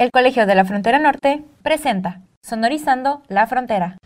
El 0.00 0.12
Colegio 0.12 0.46
de 0.46 0.54
la 0.54 0.64
Frontera 0.64 1.00
Norte 1.00 1.44
presenta 1.64 2.22
Sonorizando 2.40 3.24
la 3.26 3.48
Frontera. 3.48 3.98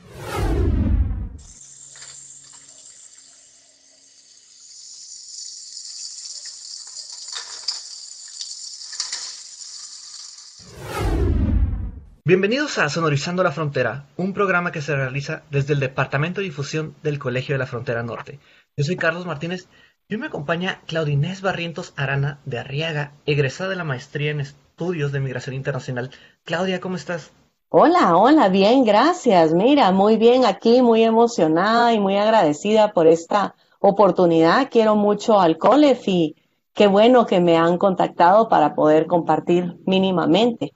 Bienvenidos 12.24 12.78
a 12.78 12.88
Sonorizando 12.88 13.42
la 13.42 13.52
Frontera, 13.52 14.06
un 14.16 14.32
programa 14.32 14.72
que 14.72 14.80
se 14.80 14.96
realiza 14.96 15.42
desde 15.50 15.74
el 15.74 15.80
Departamento 15.80 16.40
de 16.40 16.46
Difusión 16.46 16.94
del 17.02 17.18
Colegio 17.18 17.54
de 17.54 17.58
la 17.58 17.66
Frontera 17.66 18.02
Norte. 18.02 18.38
Yo 18.78 18.84
soy 18.84 18.96
Carlos 18.96 19.26
Martínez 19.26 19.68
y 20.08 20.14
hoy 20.14 20.20
me 20.20 20.28
acompaña 20.28 20.80
Claudia 20.86 21.12
Inés 21.12 21.42
Barrientos 21.42 21.92
Arana 21.96 22.38
de 22.46 22.60
Arriaga, 22.60 23.12
egresada 23.26 23.68
de 23.68 23.76
la 23.76 23.84
maestría 23.84 24.30
en 24.30 24.40
Estudios 24.82 25.12
de 25.12 25.20
Migración 25.20 25.54
Internacional. 25.54 26.10
Claudia, 26.42 26.80
¿cómo 26.80 26.96
estás? 26.96 27.30
Hola, 27.68 28.16
hola, 28.16 28.48
bien, 28.48 28.84
gracias. 28.84 29.54
Mira, 29.54 29.92
muy 29.92 30.16
bien 30.16 30.44
aquí, 30.44 30.82
muy 30.82 31.04
emocionada 31.04 31.94
y 31.94 32.00
muy 32.00 32.16
agradecida 32.16 32.92
por 32.92 33.06
esta 33.06 33.54
oportunidad. 33.78 34.70
Quiero 34.72 34.96
mucho 34.96 35.40
al 35.40 35.56
COLEF 35.56 36.08
y 36.08 36.34
qué 36.74 36.88
bueno 36.88 37.26
que 37.26 37.38
me 37.38 37.56
han 37.56 37.78
contactado 37.78 38.48
para 38.48 38.74
poder 38.74 39.06
compartir 39.06 39.76
mínimamente. 39.86 40.74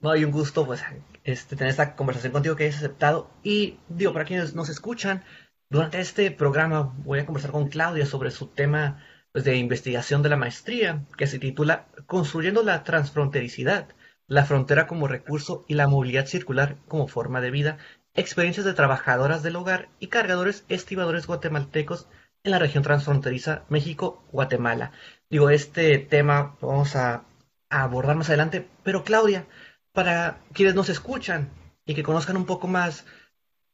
No, 0.00 0.10
hay 0.10 0.22
un 0.22 0.30
gusto 0.30 0.64
pues 0.64 0.84
este, 1.24 1.56
tener 1.56 1.72
esta 1.72 1.96
conversación 1.96 2.32
contigo 2.32 2.54
que 2.54 2.62
hayas 2.62 2.76
aceptado. 2.76 3.28
Y 3.42 3.80
digo, 3.88 4.12
para 4.12 4.24
quienes 4.24 4.54
nos 4.54 4.68
escuchan, 4.68 5.24
durante 5.68 5.98
este 5.98 6.30
programa 6.30 6.94
voy 6.98 7.18
a 7.18 7.26
conversar 7.26 7.50
con 7.50 7.66
Claudia 7.66 8.06
sobre 8.06 8.30
su 8.30 8.46
tema 8.46 9.02
pues, 9.36 9.44
de 9.44 9.58
investigación 9.58 10.22
de 10.22 10.30
la 10.30 10.38
maestría, 10.38 11.04
que 11.18 11.26
se 11.26 11.38
titula 11.38 11.88
Construyendo 12.06 12.62
la 12.62 12.84
transfrontericidad, 12.84 13.86
la 14.28 14.46
frontera 14.46 14.86
como 14.86 15.08
recurso 15.08 15.66
y 15.68 15.74
la 15.74 15.86
movilidad 15.86 16.24
circular 16.24 16.78
como 16.88 17.06
forma 17.06 17.42
de 17.42 17.50
vida, 17.50 17.76
experiencias 18.14 18.64
de 18.64 18.72
trabajadoras 18.72 19.42
del 19.42 19.56
hogar 19.56 19.90
y 20.00 20.06
cargadores 20.06 20.64
estibadores 20.70 21.26
guatemaltecos 21.26 22.08
en 22.44 22.52
la 22.52 22.58
región 22.58 22.82
transfronteriza 22.82 23.64
México-Guatemala. 23.68 24.92
Digo, 25.28 25.50
este 25.50 25.98
tema 25.98 26.56
vamos 26.62 26.96
a 26.96 27.26
abordar 27.68 28.16
más 28.16 28.30
adelante, 28.30 28.66
pero 28.84 29.04
Claudia, 29.04 29.44
para 29.92 30.40
quienes 30.54 30.74
nos 30.74 30.88
escuchan 30.88 31.50
y 31.84 31.94
que 31.94 32.02
conozcan 32.02 32.38
un 32.38 32.46
poco 32.46 32.68
más 32.68 33.04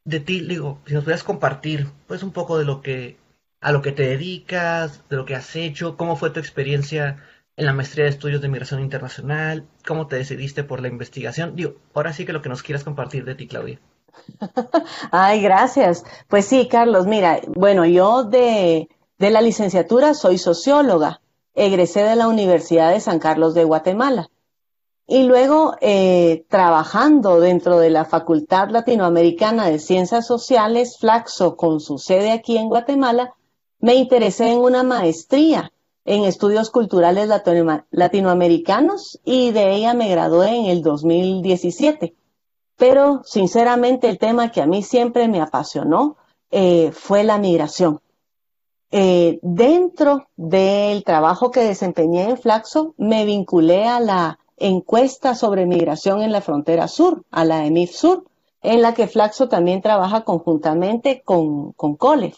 de 0.03 0.19
ti, 0.19 0.41
digo, 0.41 0.81
si 0.85 0.93
nos 0.93 1.05
pudieras 1.05 1.23
compartir, 1.23 1.87
pues 2.05 2.21
un 2.21 2.33
poco 2.33 2.59
de 2.59 2.65
lo 2.65 2.81
que, 2.81 3.22
a 3.63 3.71
lo 3.71 3.81
que 3.81 3.93
te 3.93 4.03
dedicas, 4.03 5.07
de 5.09 5.15
lo 5.15 5.25
que 5.25 5.35
has 5.35 5.55
hecho, 5.55 5.95
cómo 5.95 6.17
fue 6.17 6.29
tu 6.31 6.39
experiencia 6.39 7.23
en 7.55 7.65
la 7.65 7.73
maestría 7.73 8.03
de 8.03 8.11
estudios 8.11 8.41
de 8.41 8.49
migración 8.49 8.81
internacional, 8.81 9.65
cómo 9.87 10.07
te 10.07 10.17
decidiste 10.17 10.65
por 10.65 10.81
la 10.81 10.89
investigación. 10.89 11.55
Digo, 11.55 11.75
ahora 11.93 12.11
sí 12.11 12.25
que 12.25 12.33
lo 12.33 12.41
que 12.41 12.49
nos 12.49 12.61
quieras 12.61 12.83
compartir 12.83 13.23
de 13.23 13.35
ti, 13.35 13.47
Claudia. 13.47 13.79
Ay, 15.11 15.41
gracias. 15.41 16.03
Pues 16.27 16.45
sí, 16.45 16.67
Carlos, 16.67 17.07
mira, 17.07 17.39
bueno, 17.55 17.85
yo 17.85 18.25
de, 18.25 18.89
de 19.17 19.29
la 19.29 19.41
licenciatura 19.41 20.13
soy 20.13 20.37
socióloga, 20.37 21.21
egresé 21.55 22.03
de 22.03 22.17
la 22.17 22.27
Universidad 22.27 22.91
de 22.91 22.99
San 22.99 23.19
Carlos 23.19 23.53
de 23.53 23.63
Guatemala. 23.63 24.29
Y 25.07 25.23
luego, 25.23 25.75
eh, 25.79 26.45
trabajando 26.49 27.39
dentro 27.39 27.79
de 27.79 27.89
la 27.89 28.03
Facultad 28.03 28.69
Latinoamericana 28.69 29.69
de 29.69 29.79
Ciencias 29.79 30.27
Sociales, 30.27 30.97
Flaxo, 30.99 31.55
con 31.55 31.79
su 31.79 31.97
sede 31.97 32.31
aquí 32.31 32.57
en 32.57 32.67
Guatemala, 32.67 33.33
me 33.83 33.95
interesé 33.95 34.49
en 34.49 34.59
una 34.59 34.81
maestría 34.81 35.73
en 36.05 36.23
estudios 36.23 36.69
culturales 36.69 37.29
latinoamericanos 37.91 39.19
y 39.25 39.51
de 39.51 39.75
ella 39.75 39.93
me 39.93 40.07
gradué 40.07 40.55
en 40.55 40.67
el 40.67 40.81
2017. 40.81 42.15
Pero, 42.77 43.23
sinceramente, 43.25 44.07
el 44.07 44.19
tema 44.19 44.51
que 44.51 44.61
a 44.61 44.67
mí 44.67 44.83
siempre 44.83 45.27
me 45.27 45.41
apasionó 45.41 46.15
eh, 46.49 46.91
fue 46.93 47.25
la 47.25 47.37
migración. 47.37 47.99
Eh, 48.89 49.39
dentro 49.41 50.27
del 50.37 51.03
trabajo 51.03 51.51
que 51.51 51.65
desempeñé 51.65 52.29
en 52.29 52.37
Flaxo, 52.37 52.93
me 52.95 53.25
vinculé 53.25 53.83
a 53.83 53.99
la 53.99 54.39
encuesta 54.55 55.35
sobre 55.35 55.65
migración 55.65 56.21
en 56.21 56.31
la 56.31 56.39
frontera 56.39 56.87
sur, 56.87 57.25
a 57.31 57.43
la 57.43 57.65
EMIF 57.65 57.91
Sur, 57.91 58.23
en 58.61 58.81
la 58.81 58.93
que 58.93 59.09
Flaxo 59.09 59.49
también 59.49 59.81
trabaja 59.81 60.23
conjuntamente 60.23 61.21
con, 61.25 61.73
con 61.73 61.97
COLEF. 61.97 62.37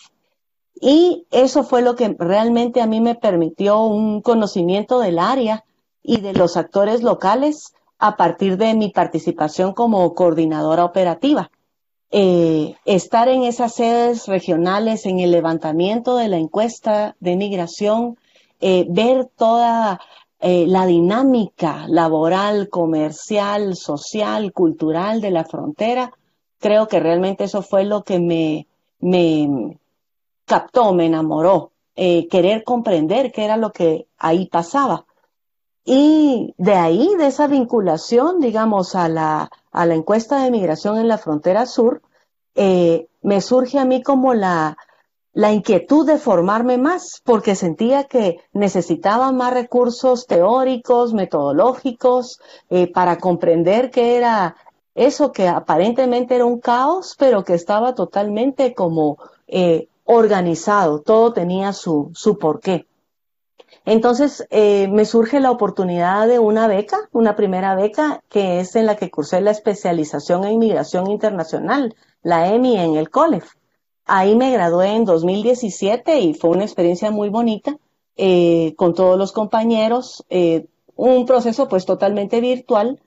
Y 0.79 1.25
eso 1.31 1.63
fue 1.63 1.81
lo 1.81 1.95
que 1.95 2.15
realmente 2.19 2.81
a 2.81 2.87
mí 2.87 2.99
me 2.99 3.15
permitió 3.15 3.81
un 3.81 4.21
conocimiento 4.21 4.99
del 4.99 5.19
área 5.19 5.63
y 6.03 6.21
de 6.21 6.33
los 6.33 6.57
actores 6.57 7.01
locales 7.01 7.73
a 7.97 8.17
partir 8.17 8.57
de 8.57 8.73
mi 8.73 8.89
participación 8.89 9.73
como 9.73 10.13
coordinadora 10.13 10.83
operativa. 10.83 11.49
Eh, 12.11 12.75
estar 12.85 13.29
en 13.29 13.43
esas 13.43 13.73
sedes 13.73 14.27
regionales, 14.27 15.05
en 15.05 15.19
el 15.19 15.31
levantamiento 15.31 16.17
de 16.17 16.27
la 16.27 16.37
encuesta 16.37 17.15
de 17.19 17.35
migración, 17.35 18.17
eh, 18.61 18.85
ver 18.89 19.25
toda 19.35 19.99
eh, 20.39 20.65
la 20.67 20.85
dinámica 20.85 21.87
laboral, 21.87 22.69
comercial, 22.69 23.75
social, 23.75 24.53
cultural 24.53 25.21
de 25.21 25.31
la 25.31 25.45
frontera, 25.45 26.13
creo 26.59 26.87
que 26.87 26.99
realmente 26.99 27.45
eso 27.45 27.61
fue 27.61 27.83
lo 27.85 28.03
que 28.03 28.19
me, 28.19 28.67
me 28.99 29.77
captó, 30.45 30.94
me 30.94 31.07
enamoró, 31.07 31.72
eh, 31.95 32.28
querer 32.28 32.63
comprender 32.63 33.31
qué 33.31 33.45
era 33.45 33.57
lo 33.57 33.72
que 33.72 34.07
ahí 34.17 34.47
pasaba. 34.47 35.06
Y 35.83 36.53
de 36.57 36.73
ahí, 36.73 37.16
de 37.17 37.28
esa 37.28 37.47
vinculación, 37.47 38.39
digamos, 38.39 38.95
a 38.95 39.07
la, 39.07 39.50
a 39.72 39.85
la 39.85 39.94
encuesta 39.94 40.44
de 40.44 40.51
migración 40.51 40.97
en 40.97 41.07
la 41.07 41.19
frontera 41.19 41.66
sur, 41.66 42.01
eh, 42.55 43.07
me 43.22 43.39
surge 43.39 43.78
a 43.78 43.85
mí 43.85 44.01
como 44.01 44.34
la, 44.34 44.78
la 45.34 45.51
inquietud 45.51 46.07
de 46.07 46.17
formarme 46.17 46.78
más, 46.78 47.22
porque 47.23 47.55
sentía 47.55 48.05
que 48.05 48.39
necesitaba 48.51 49.31
más 49.31 49.53
recursos 49.53 50.25
teóricos, 50.25 51.13
metodológicos, 51.13 52.39
eh, 52.69 52.91
para 52.91 53.17
comprender 53.17 53.91
qué 53.91 54.17
era 54.17 54.55
eso 54.95 55.31
que 55.31 55.47
aparentemente 55.47 56.35
era 56.35 56.45
un 56.45 56.59
caos, 56.59 57.16
pero 57.19 57.44
que 57.44 57.53
estaba 57.53 57.94
totalmente 57.94 58.73
como 58.73 59.17
organizado, 60.05 61.01
todo 61.01 61.33
tenía 61.33 61.73
su, 61.73 62.11
su 62.13 62.38
porqué. 62.38 62.88
Entonces 63.85 64.47
eh, 64.49 64.88
me 64.88 65.05
surge 65.05 65.39
la 65.39 65.51
oportunidad 65.51 66.27
de 66.27 66.39
una 66.39 66.67
beca, 66.67 67.09
una 67.11 67.35
primera 67.35 67.75
beca, 67.75 68.23
que 68.29 68.59
es 68.59 68.75
en 68.75 68.85
la 68.85 68.95
que 68.95 69.11
cursé 69.11 69.41
la 69.41 69.51
especialización 69.51 70.43
en 70.43 70.53
inmigración 70.53 71.09
internacional, 71.11 71.95
la 72.23 72.51
EMI 72.53 72.77
en 72.77 72.95
el 72.95 73.09
COLEF. 73.09 73.53
Ahí 74.05 74.35
me 74.35 74.51
gradué 74.51 74.89
en 74.95 75.05
2017 75.05 76.19
y 76.19 76.33
fue 76.33 76.51
una 76.51 76.63
experiencia 76.63 77.11
muy 77.11 77.29
bonita 77.29 77.77
eh, 78.17 78.73
con 78.77 78.93
todos 78.93 79.17
los 79.17 79.31
compañeros, 79.31 80.23
eh, 80.29 80.67
un 80.95 81.25
proceso 81.25 81.67
pues 81.67 81.85
totalmente 81.85 82.39
virtual, 82.39 83.01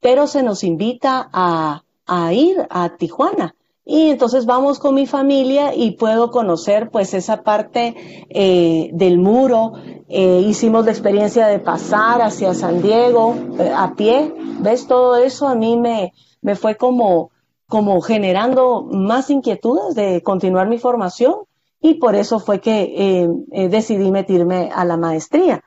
pero 0.00 0.26
se 0.26 0.42
nos 0.42 0.62
invita 0.62 1.30
a, 1.32 1.84
a 2.06 2.32
ir 2.32 2.66
a 2.70 2.96
Tijuana. 2.96 3.56
Y 3.84 4.10
entonces 4.10 4.46
vamos 4.46 4.78
con 4.78 4.94
mi 4.94 5.06
familia 5.06 5.74
y 5.74 5.92
puedo 5.92 6.30
conocer 6.30 6.90
pues 6.90 7.14
esa 7.14 7.42
parte 7.42 8.26
eh, 8.28 8.90
del 8.92 9.18
muro. 9.18 9.72
Eh, 10.08 10.44
hicimos 10.46 10.84
la 10.84 10.92
experiencia 10.92 11.48
de 11.48 11.58
pasar 11.58 12.22
hacia 12.22 12.54
San 12.54 12.80
Diego 12.80 13.34
eh, 13.58 13.72
a 13.74 13.94
pie. 13.94 14.32
¿Ves? 14.60 14.86
Todo 14.86 15.16
eso 15.16 15.48
a 15.48 15.56
mí 15.56 15.76
me, 15.76 16.12
me 16.40 16.54
fue 16.54 16.76
como 16.76 17.30
como 17.66 18.02
generando 18.02 18.82
más 18.82 19.30
inquietudes 19.30 19.94
de 19.94 20.22
continuar 20.22 20.68
mi 20.68 20.76
formación 20.76 21.36
y 21.80 21.94
por 21.94 22.14
eso 22.14 22.38
fue 22.38 22.60
que 22.60 23.26
decidí 23.70 24.10
meterme 24.10 24.70
a 24.74 24.84
la 24.84 24.98
maestría. 24.98 25.64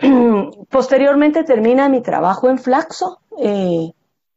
Posteriormente 0.68 1.44
termina 1.44 1.88
mi 1.88 2.00
trabajo 2.00 2.48
en 2.48 2.58
Flaxo 2.58 3.20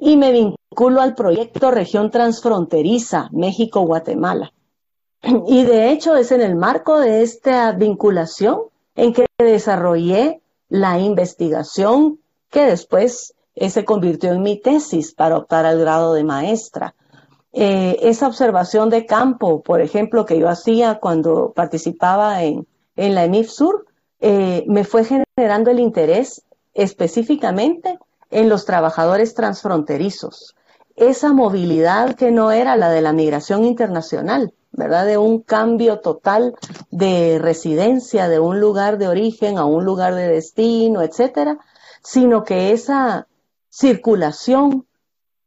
y 0.05 0.17
me 0.17 0.33
vinculo 0.33 0.99
al 0.99 1.15
proyecto 1.15 1.71
Región 1.71 2.11
Transfronteriza 2.11 3.29
México-Guatemala. 3.31 4.51
Y 5.47 5.63
de 5.63 5.91
hecho 5.91 6.17
es 6.17 6.33
en 6.33 6.41
el 6.41 6.57
marco 6.57 6.99
de 6.99 7.23
esta 7.23 7.71
vinculación 7.71 8.63
en 8.95 9.13
que 9.13 9.25
desarrollé 9.37 10.41
la 10.67 10.99
investigación 10.99 12.19
que 12.49 12.65
después 12.65 13.33
se 13.55 13.85
convirtió 13.85 14.33
en 14.33 14.41
mi 14.41 14.59
tesis 14.59 15.13
para 15.13 15.37
optar 15.37 15.65
al 15.65 15.79
grado 15.79 16.13
de 16.13 16.25
maestra. 16.25 16.95
Eh, 17.53 17.99
esa 18.01 18.27
observación 18.27 18.89
de 18.89 19.05
campo, 19.05 19.61
por 19.61 19.79
ejemplo, 19.79 20.25
que 20.25 20.37
yo 20.37 20.49
hacía 20.49 20.99
cuando 20.99 21.53
participaba 21.55 22.43
en, 22.43 22.67
en 22.97 23.15
la 23.15 23.23
EMIF 23.23 23.49
Sur, 23.49 23.85
eh, 24.19 24.65
me 24.67 24.83
fue 24.83 25.05
generando 25.05 25.71
el 25.71 25.79
interés 25.79 26.43
específicamente 26.73 27.99
en 28.33 28.49
los 28.49 28.65
trabajadores 28.65 29.33
transfronterizos. 29.33 30.55
Esa 30.95 31.33
movilidad 31.33 32.15
que 32.15 32.31
no 32.31 32.51
era 32.51 32.75
la 32.75 32.89
de 32.89 33.01
la 33.01 33.13
migración 33.13 33.63
internacional, 33.63 34.53
¿verdad? 34.71 35.05
De 35.05 35.17
un 35.17 35.41
cambio 35.41 35.99
total 35.99 36.55
de 36.91 37.39
residencia 37.39 38.27
de 38.27 38.39
un 38.39 38.59
lugar 38.59 38.97
de 38.97 39.07
origen 39.07 39.57
a 39.57 39.65
un 39.65 39.85
lugar 39.85 40.15
de 40.15 40.27
destino, 40.27 41.01
etcétera, 41.01 41.57
sino 42.03 42.43
que 42.43 42.71
esa 42.71 43.27
circulación, 43.69 44.85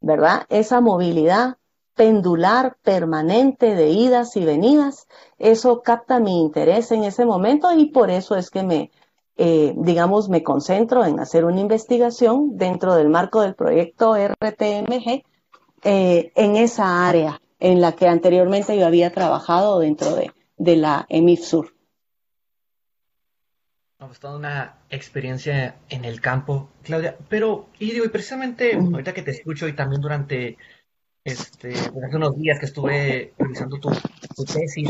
¿verdad? 0.01 0.45
Esa 0.49 0.81
movilidad 0.81 1.57
pendular 1.95 2.77
permanente 2.83 3.73
de 3.73 3.89
idas 3.89 4.37
y 4.37 4.45
venidas, 4.45 5.07
eso 5.39 5.81
capta 5.81 6.19
mi 6.19 6.39
interés 6.39 6.91
en 6.91 7.03
ese 7.03 7.25
momento 7.25 7.71
y 7.71 7.87
por 7.87 8.11
eso 8.11 8.35
es 8.35 8.49
que 8.49 8.63
me, 8.63 8.91
eh, 9.37 9.73
digamos, 9.77 10.29
me 10.29 10.43
concentro 10.43 11.05
en 11.05 11.19
hacer 11.19 11.45
una 11.45 11.61
investigación 11.61 12.57
dentro 12.57 12.95
del 12.95 13.09
marco 13.09 13.41
del 13.41 13.55
proyecto 13.55 14.15
RTMG 14.15 15.23
eh, 15.83 16.31
en 16.35 16.55
esa 16.55 17.07
área 17.07 17.41
en 17.59 17.81
la 17.81 17.93
que 17.93 18.07
anteriormente 18.07 18.77
yo 18.77 18.85
había 18.85 19.11
trabajado 19.11 19.79
dentro 19.79 20.15
de, 20.15 20.31
de 20.57 20.75
la 20.75 21.05
EMIF 21.09 21.43
Sur. 21.43 21.73
Pues 23.97 24.19
toda 24.19 24.37
una 24.37 24.77
experiencia 24.89 25.75
en 25.89 26.05
el 26.05 26.21
campo, 26.21 26.69
Claudia. 26.83 27.17
Pero, 27.29 27.67
y 27.79 27.91
digo, 27.91 28.05
y 28.05 28.09
precisamente 28.09 28.75
ahorita 28.75 29.13
que 29.13 29.23
te 29.23 29.31
escucho 29.31 29.67
y 29.67 29.73
también 29.73 30.01
durante 30.01 30.57
este, 31.23 31.73
hace 31.73 32.15
unos 32.15 32.37
días 32.37 32.59
que 32.59 32.67
estuve 32.67 33.33
revisando 33.37 33.79
tu, 33.79 33.89
tesis, 34.45 34.87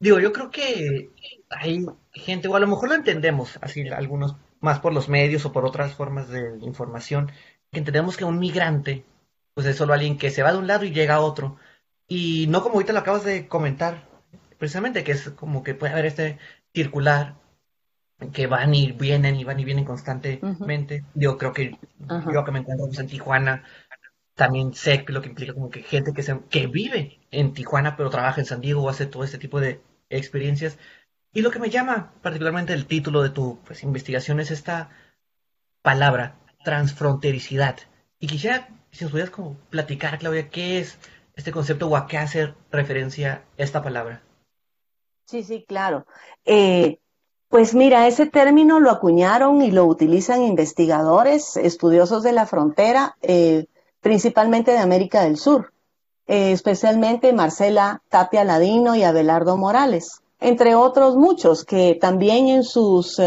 digo, 0.00 0.18
yo 0.18 0.32
creo 0.32 0.50
que 0.50 1.10
hay 1.50 1.86
gente, 2.12 2.48
o 2.48 2.56
a 2.56 2.60
lo 2.60 2.66
mejor 2.66 2.88
lo 2.88 2.94
entendemos, 2.96 3.58
así 3.62 3.86
algunos 3.88 4.36
más 4.60 4.80
por 4.80 4.92
los 4.92 5.08
medios 5.08 5.44
o 5.44 5.52
por 5.52 5.64
otras 5.64 5.94
formas 5.94 6.28
de 6.28 6.58
información, 6.60 7.30
que 7.70 7.78
entendemos 7.78 8.16
que 8.16 8.24
un 8.24 8.38
migrante, 8.38 9.04
pues 9.54 9.66
es 9.66 9.76
solo 9.76 9.92
alguien 9.94 10.18
que 10.18 10.30
se 10.30 10.42
va 10.42 10.52
de 10.52 10.58
un 10.58 10.66
lado 10.66 10.84
y 10.84 10.92
llega 10.92 11.14
a 11.16 11.20
otro. 11.20 11.56
Y 12.08 12.46
no 12.48 12.62
como 12.62 12.74
ahorita 12.74 12.92
lo 12.92 13.00
acabas 13.00 13.24
de 13.24 13.46
comentar, 13.46 14.08
precisamente 14.58 15.04
que 15.04 15.12
es 15.12 15.30
como 15.30 15.62
que 15.62 15.74
puede 15.74 15.92
haber 15.92 16.06
este 16.06 16.38
circular 16.74 17.36
que 18.32 18.46
van 18.46 18.74
y 18.74 18.92
vienen 18.92 19.36
y 19.36 19.44
van 19.44 19.60
y 19.60 19.64
vienen 19.64 19.84
constantemente. 19.84 21.04
Yo 21.14 21.38
creo 21.38 21.52
que 21.52 21.78
yo 22.32 22.44
que 22.44 22.52
me 22.52 22.60
encuentro 22.60 22.88
en 23.00 23.06
Tijuana 23.06 23.64
también 24.34 24.74
sé 24.74 25.04
lo 25.08 25.20
que 25.22 25.28
implica 25.28 25.54
como 25.54 25.70
que 25.70 25.82
gente 25.82 26.12
que, 26.12 26.22
se, 26.22 26.38
que 26.48 26.66
vive 26.66 27.20
en 27.30 27.52
Tijuana 27.52 27.96
pero 27.96 28.10
trabaja 28.10 28.40
en 28.40 28.46
San 28.46 28.60
Diego 28.60 28.82
o 28.82 28.88
hace 28.88 29.06
todo 29.06 29.24
este 29.24 29.38
tipo 29.38 29.60
de 29.60 29.80
experiencias. 30.10 30.78
Y 31.32 31.42
lo 31.42 31.50
que 31.50 31.58
me 31.60 31.70
llama 31.70 32.12
particularmente 32.22 32.72
el 32.72 32.86
título 32.86 33.22
de 33.22 33.30
tu 33.30 33.58
pues, 33.64 33.82
investigación 33.82 34.40
es 34.40 34.50
esta 34.50 34.90
palabra, 35.82 36.36
transfrontericidad. 36.64 37.78
Y 38.18 38.26
quisiera, 38.26 38.68
si 38.90 39.04
nos 39.04 39.12
pudieras 39.12 39.30
como 39.30 39.56
platicar, 39.70 40.18
Claudia, 40.18 40.50
qué 40.50 40.80
es 40.80 40.98
este 41.34 41.52
concepto 41.52 41.88
o 41.88 41.96
a 41.96 42.06
qué 42.06 42.18
hace 42.18 42.54
referencia 42.70 43.44
esta 43.56 43.82
palabra. 43.82 44.22
Sí, 45.24 45.44
sí, 45.44 45.64
claro. 45.66 46.06
Eh, 46.44 46.98
pues 47.48 47.74
mira, 47.74 48.06
ese 48.06 48.26
término 48.26 48.78
lo 48.80 48.90
acuñaron 48.90 49.62
y 49.62 49.70
lo 49.70 49.84
utilizan 49.86 50.42
investigadores, 50.42 51.56
estudiosos 51.56 52.22
de 52.22 52.32
la 52.32 52.46
frontera, 52.46 53.16
eh, 53.22 53.66
principalmente 54.00 54.72
de 54.72 54.78
América 54.78 55.22
del 55.22 55.36
Sur, 55.36 55.72
eh, 56.30 56.52
especialmente 56.52 57.32
Marcela 57.32 58.02
Tapia 58.08 58.44
Ladino 58.44 58.94
y 58.94 59.02
Abelardo 59.02 59.56
Morales, 59.56 60.20
entre 60.38 60.76
otros 60.76 61.16
muchos 61.16 61.64
que 61.64 61.98
también 62.00 62.48
en 62.48 62.62
sus 62.62 63.20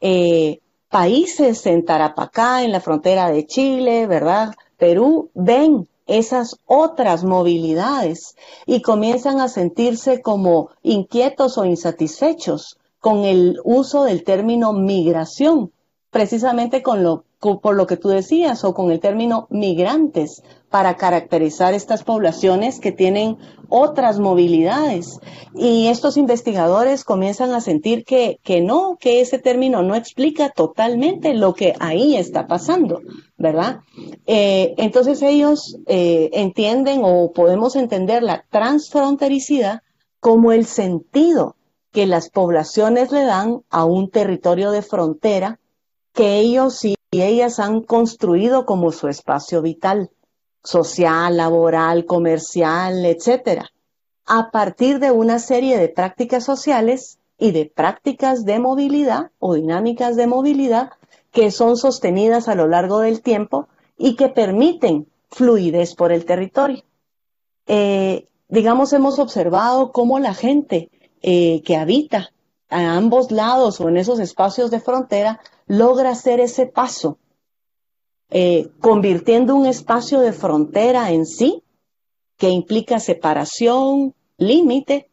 eh, 0.00 0.60
países, 0.88 1.66
en 1.66 1.84
Tarapacá, 1.84 2.62
en 2.64 2.72
la 2.72 2.80
frontera 2.80 3.30
de 3.30 3.44
Chile, 3.44 4.06
¿verdad? 4.06 4.54
Perú, 4.78 5.28
ven 5.34 5.88
esas 6.06 6.56
otras 6.64 7.22
movilidades 7.22 8.34
y 8.64 8.80
comienzan 8.80 9.42
a 9.42 9.48
sentirse 9.48 10.22
como 10.22 10.70
inquietos 10.82 11.58
o 11.58 11.66
insatisfechos 11.66 12.78
con 12.98 13.26
el 13.26 13.60
uso 13.62 14.04
del 14.04 14.24
término 14.24 14.72
migración, 14.72 15.70
precisamente 16.10 16.82
con 16.82 17.02
lo, 17.02 17.24
por 17.40 17.76
lo 17.76 17.86
que 17.86 17.96
tú 17.96 18.08
decías, 18.08 18.64
o 18.64 18.74
con 18.74 18.90
el 18.90 19.00
término 19.00 19.46
migrantes, 19.50 20.42
para 20.70 20.96
caracterizar 20.96 21.72
estas 21.72 22.02
poblaciones 22.02 22.80
que 22.80 22.92
tienen 22.92 23.38
otras 23.68 24.18
movilidades. 24.18 25.18
Y 25.54 25.86
estos 25.86 26.16
investigadores 26.16 27.04
comienzan 27.04 27.52
a 27.52 27.60
sentir 27.60 28.04
que, 28.04 28.38
que 28.42 28.60
no, 28.60 28.96
que 29.00 29.20
ese 29.20 29.38
término 29.38 29.82
no 29.82 29.94
explica 29.94 30.50
totalmente 30.50 31.34
lo 31.34 31.54
que 31.54 31.74
ahí 31.80 32.16
está 32.16 32.46
pasando, 32.46 33.00
¿verdad? 33.36 33.80
Eh, 34.26 34.74
entonces 34.76 35.22
ellos 35.22 35.76
eh, 35.86 36.30
entienden 36.32 37.00
o 37.02 37.32
podemos 37.32 37.76
entender 37.76 38.22
la 38.22 38.44
transfrontericidad 38.50 39.82
como 40.20 40.52
el 40.52 40.66
sentido 40.66 41.56
que 41.92 42.06
las 42.06 42.28
poblaciones 42.28 43.12
le 43.12 43.24
dan 43.24 43.62
a 43.70 43.84
un 43.84 44.10
territorio 44.10 44.70
de 44.70 44.82
frontera 44.82 45.58
que 46.12 46.38
ellos 46.38 46.74
y 47.10 47.22
ellas 47.22 47.58
han 47.58 47.82
construido 47.82 48.66
como 48.66 48.92
su 48.92 49.08
espacio 49.08 49.62
vital, 49.62 50.10
social, 50.62 51.36
laboral, 51.36 52.04
comercial, 52.04 53.04
etcétera, 53.06 53.70
a 54.26 54.50
partir 54.50 54.98
de 54.98 55.10
una 55.10 55.38
serie 55.38 55.78
de 55.78 55.88
prácticas 55.88 56.44
sociales 56.44 57.18
y 57.38 57.52
de 57.52 57.66
prácticas 57.66 58.44
de 58.44 58.58
movilidad 58.58 59.30
o 59.38 59.54
dinámicas 59.54 60.16
de 60.16 60.26
movilidad 60.26 60.90
que 61.32 61.50
son 61.50 61.76
sostenidas 61.76 62.48
a 62.48 62.54
lo 62.54 62.66
largo 62.68 63.00
del 63.00 63.22
tiempo 63.22 63.68
y 63.96 64.16
que 64.16 64.28
permiten 64.28 65.06
fluidez 65.30 65.94
por 65.94 66.12
el 66.12 66.24
territorio. 66.24 66.82
Eh, 67.66 68.28
digamos, 68.48 68.92
hemos 68.92 69.18
observado 69.18 69.92
cómo 69.92 70.18
la 70.18 70.34
gente 70.34 70.90
eh, 71.22 71.62
que 71.64 71.76
habita 71.76 72.30
a 72.70 72.96
ambos 72.96 73.30
lados 73.30 73.80
o 73.80 73.88
en 73.88 73.96
esos 73.96 74.20
espacios 74.20 74.70
de 74.70 74.80
frontera 74.80 75.40
logra 75.68 76.10
hacer 76.10 76.40
ese 76.40 76.66
paso, 76.66 77.18
eh, 78.30 78.68
convirtiendo 78.80 79.54
un 79.54 79.66
espacio 79.66 80.20
de 80.20 80.32
frontera 80.32 81.12
en 81.12 81.26
sí, 81.26 81.62
que 82.36 82.50
implica 82.50 82.98
separación, 82.98 84.14
límite, 84.36 85.10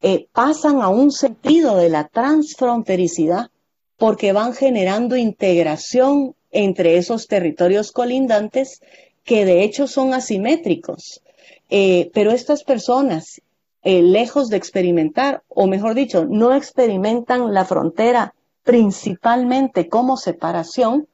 eh, 0.00 0.28
pasan 0.32 0.82
a 0.82 0.88
un 0.88 1.10
sentido 1.10 1.76
de 1.76 1.88
la 1.88 2.08
transfrontericidad 2.08 3.50
porque 3.96 4.32
van 4.32 4.54
generando 4.54 5.16
integración 5.16 6.34
entre 6.50 6.96
esos 6.96 7.26
territorios 7.26 7.92
colindantes 7.92 8.80
que 9.24 9.44
de 9.44 9.64
hecho 9.64 9.86
son 9.86 10.14
asimétricos. 10.14 11.22
pero 11.68 12.30
estas 12.30 12.64
personas 12.64 13.42
eh, 13.82 14.02
lejos 14.02 14.48
de 14.48 14.56
experimentar, 14.56 15.42
o 15.48 15.66
mejor 15.66 15.94
dicho, 15.94 16.26
no 16.26 16.52
experimentan 16.54 17.54
la 17.54 17.64
frontera 17.64 18.34
principalmente 18.68 19.88
como 19.88 20.18
separación, 20.18 21.08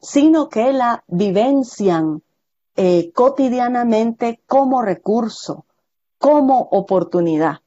sino 0.00 0.48
que 0.48 0.72
la 0.72 1.02
vivencian 1.08 2.22
eh, 2.76 3.10
cotidianamente 3.12 4.40
como 4.46 4.80
recurso, 4.80 5.64
como 6.18 6.60
oportunidad. 6.70 7.62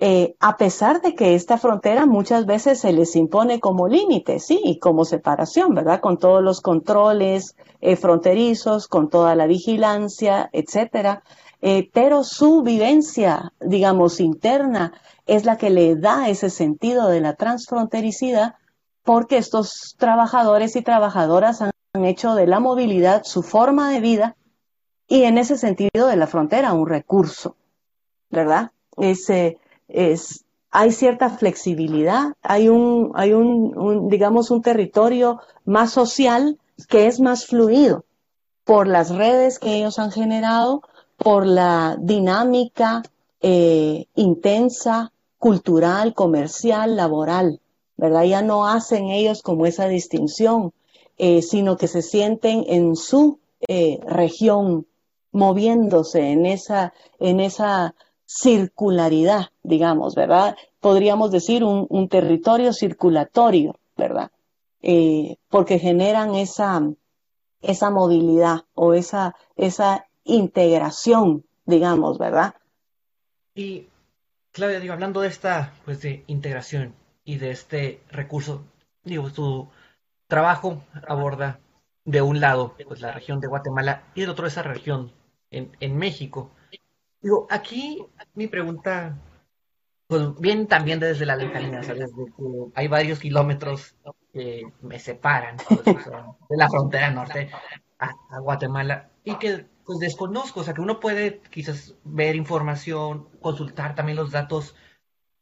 Eh, 0.00 0.34
a 0.40 0.56
pesar 0.56 1.00
de 1.00 1.14
que 1.14 1.36
esta 1.36 1.58
frontera 1.58 2.06
muchas 2.06 2.44
veces 2.44 2.80
se 2.80 2.92
les 2.92 3.14
impone 3.14 3.60
como 3.60 3.86
límite, 3.86 4.40
sí, 4.40 4.60
y 4.64 4.80
como 4.80 5.04
separación, 5.04 5.72
¿verdad? 5.72 6.00
Con 6.00 6.18
todos 6.18 6.42
los 6.42 6.60
controles 6.60 7.54
fronterizos, 8.00 8.88
con 8.88 9.08
toda 9.10 9.36
la 9.36 9.46
vigilancia, 9.46 10.50
etcétera. 10.52 11.22
Eh, 11.62 11.88
pero 11.92 12.22
su 12.22 12.62
vivencia, 12.62 13.52
digamos, 13.60 14.20
interna 14.20 14.92
es 15.26 15.44
la 15.44 15.58
que 15.58 15.70
le 15.70 15.96
da 15.96 16.28
ese 16.28 16.50
sentido 16.50 17.08
de 17.08 17.20
la 17.20 17.34
transfrontericidad 17.34 18.54
porque 19.02 19.36
estos 19.36 19.94
trabajadores 19.98 20.76
y 20.76 20.82
trabajadoras 20.82 21.62
han, 21.62 21.72
hecho 22.04 22.34
de 22.34 22.46
la 22.46 22.60
movilidad 22.60 23.22
su 23.24 23.42
forma 23.42 23.90
de 23.90 24.00
vida 24.00 24.36
y 25.08 25.22
en 25.22 25.38
ese 25.38 25.56
sentido 25.56 26.08
de 26.08 26.16
la 26.16 26.26
frontera 26.26 26.74
un 26.74 26.86
recurso, 26.86 27.56
¿verdad? 28.28 28.72
Es, 28.98 29.30
es, 29.88 30.44
hay 30.70 30.92
cierta 30.92 31.30
flexibilidad, 31.30 32.34
hay 32.42 32.68
un, 32.68 33.12
hay 33.14 33.32
un, 33.32 34.10
digamos, 34.10 34.50
un 34.50 34.60
territorio 34.60 35.40
más 35.64 35.90
social 35.90 36.58
que 36.90 37.06
es 37.06 37.18
más 37.18 37.46
fluido 37.46 38.04
por 38.64 38.86
las 38.88 39.08
redes 39.08 39.58
que 39.58 39.76
ellos 39.76 39.98
han 39.98 40.10
generado, 40.10 40.82
por 41.16 41.46
la 41.46 41.96
dinámica 41.98 43.02
eh, 43.40 44.06
intensa, 44.16 45.12
cultural, 45.46 46.12
comercial, 46.12 46.96
laboral, 46.96 47.60
¿verdad? 47.96 48.24
Ya 48.24 48.42
no 48.42 48.66
hacen 48.66 49.10
ellos 49.10 49.42
como 49.42 49.64
esa 49.64 49.86
distinción, 49.86 50.72
eh, 51.18 51.40
sino 51.40 51.76
que 51.76 51.86
se 51.86 52.02
sienten 52.02 52.64
en 52.66 52.96
su 52.96 53.38
eh, 53.68 54.00
región, 54.04 54.88
moviéndose 55.30 56.32
en 56.32 56.46
esa, 56.46 56.94
en 57.20 57.38
esa 57.38 57.94
circularidad, 58.24 59.50
digamos, 59.62 60.16
¿verdad? 60.16 60.56
Podríamos 60.80 61.30
decir 61.30 61.62
un, 61.62 61.86
un 61.90 62.08
territorio 62.08 62.72
circulatorio, 62.72 63.76
¿verdad? 63.96 64.32
porque 65.48 65.78
generan 65.78 66.34
esa, 66.34 66.80
esa 67.60 67.90
movilidad 67.90 68.64
o 68.74 68.94
esa, 68.94 69.36
esa 69.56 70.06
integración, 70.24 71.44
digamos, 71.66 72.18
¿verdad? 72.18 72.54
Claudia, 74.56 74.80
digo, 74.80 74.94
hablando 74.94 75.20
de 75.20 75.28
esta, 75.28 75.74
pues 75.84 76.00
de 76.00 76.24
integración 76.28 76.94
y 77.24 77.36
de 77.36 77.50
este 77.50 78.00
recurso, 78.10 78.64
digo, 79.04 79.30
tu 79.30 79.68
trabajo 80.28 80.82
aborda 81.06 81.60
de 82.06 82.22
un 82.22 82.40
lado, 82.40 82.74
pues 82.88 83.02
la 83.02 83.12
región 83.12 83.38
de 83.38 83.48
Guatemala 83.48 84.04
y 84.14 84.22
del 84.22 84.30
otro 84.30 84.46
esa 84.46 84.62
región 84.62 85.12
en, 85.50 85.76
en 85.78 85.98
México. 85.98 86.52
Digo, 87.20 87.46
aquí 87.50 88.02
mi 88.32 88.46
pregunta, 88.46 89.18
pues 90.06 90.40
bien 90.40 90.66
también 90.66 91.00
desde 91.00 91.26
la 91.26 91.36
lejanía, 91.36 91.82
¿sabes? 91.82 92.16
De 92.16 92.24
que 92.24 92.70
hay 92.76 92.88
varios 92.88 93.18
kilómetros 93.18 93.94
que 94.32 94.72
me 94.80 94.98
separan 94.98 95.58
pues, 95.68 95.84
de 95.84 96.56
la 96.56 96.70
frontera 96.70 97.10
norte 97.10 97.50
a, 97.98 98.10
a, 98.30 98.38
Guatemala 98.38 99.10
y 99.22 99.34
que 99.34 99.66
pues 99.86 100.00
desconozco, 100.00 100.60
o 100.60 100.64
sea 100.64 100.74
que 100.74 100.80
uno 100.80 101.00
puede 101.00 101.40
quizás 101.50 101.94
ver 102.04 102.34
información, 102.34 103.28
consultar 103.40 103.94
también 103.94 104.16
los 104.16 104.32
datos 104.32 104.74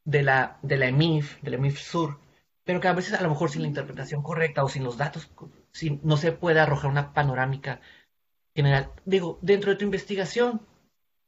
de 0.05 0.23
la, 0.23 0.59
de 0.63 0.77
la 0.77 0.87
EMIF, 0.87 1.41
de 1.43 1.51
la 1.51 1.57
EMIF 1.57 1.81
Sur, 1.81 2.21
pero 2.63 2.81
que 2.81 2.89
a 2.89 2.93
veces 2.93 3.15
a 3.15 3.23
lo 3.23 3.31
mejor 3.31 3.51
sin 3.51 3.63
la 3.63 3.69
interpretación 3.69 4.23
correcta 4.23 4.63
o 4.63 4.69
sin 4.69 4.85
los 4.85 4.99
datos, 4.99 5.31
no 6.03 6.17
se 6.19 6.33
puede 6.33 6.61
arrojar 6.61 6.91
una 6.91 7.15
panorámica 7.15 7.81
general. 8.55 8.93
Digo, 9.07 9.39
dentro 9.43 9.73
de 9.73 9.79
tu 9.79 9.85
investigación, 9.87 10.61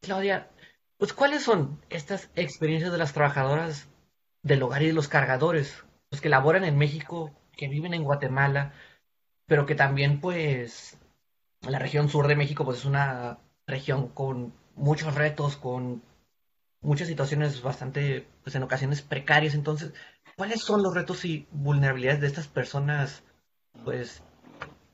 Claudia, 0.00 0.50
pues 0.98 1.12
¿cuáles 1.14 1.42
son 1.42 1.80
estas 1.88 2.30
experiencias 2.36 2.92
de 2.92 2.98
las 2.98 3.14
trabajadoras 3.14 3.88
del 4.42 4.62
hogar 4.62 4.82
y 4.82 4.88
de 4.88 4.92
los 4.92 5.08
cargadores, 5.08 5.84
los 6.10 6.20
que 6.20 6.28
laboran 6.28 6.64
en 6.64 6.78
México, 6.78 7.32
que 7.56 7.68
viven 7.68 7.94
en 7.94 8.04
Guatemala, 8.04 8.74
pero 9.46 9.66
que 9.66 9.74
también 9.74 10.20
pues 10.20 10.98
la 11.70 11.78
región 11.78 12.08
sur 12.08 12.26
de 12.28 12.36
México 12.36 12.64
pues 12.64 12.78
es 12.78 12.84
una 12.84 13.38
región 13.66 14.08
con 14.08 14.52
muchos 14.74 15.14
retos, 15.14 15.56
con 15.56 16.02
muchas 16.80 17.08
situaciones 17.08 17.62
bastante, 17.62 18.26
pues 18.42 18.54
en 18.54 18.62
ocasiones 18.62 19.02
precarias. 19.02 19.54
Entonces, 19.54 19.92
¿cuáles 20.36 20.60
son 20.60 20.82
los 20.82 20.94
retos 20.94 21.24
y 21.24 21.46
vulnerabilidades 21.50 22.20
de 22.20 22.26
estas 22.28 22.48
personas, 22.48 23.22
pues, 23.84 24.22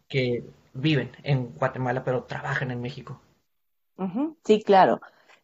que 0.08 0.44
viven 0.74 1.12
en 1.22 1.52
Guatemala 1.54 2.04
pero 2.04 2.24
trabajan 2.24 2.70
en 2.70 2.80
México? 2.80 3.20
Sí, 4.44 4.62
claro. 4.62 5.00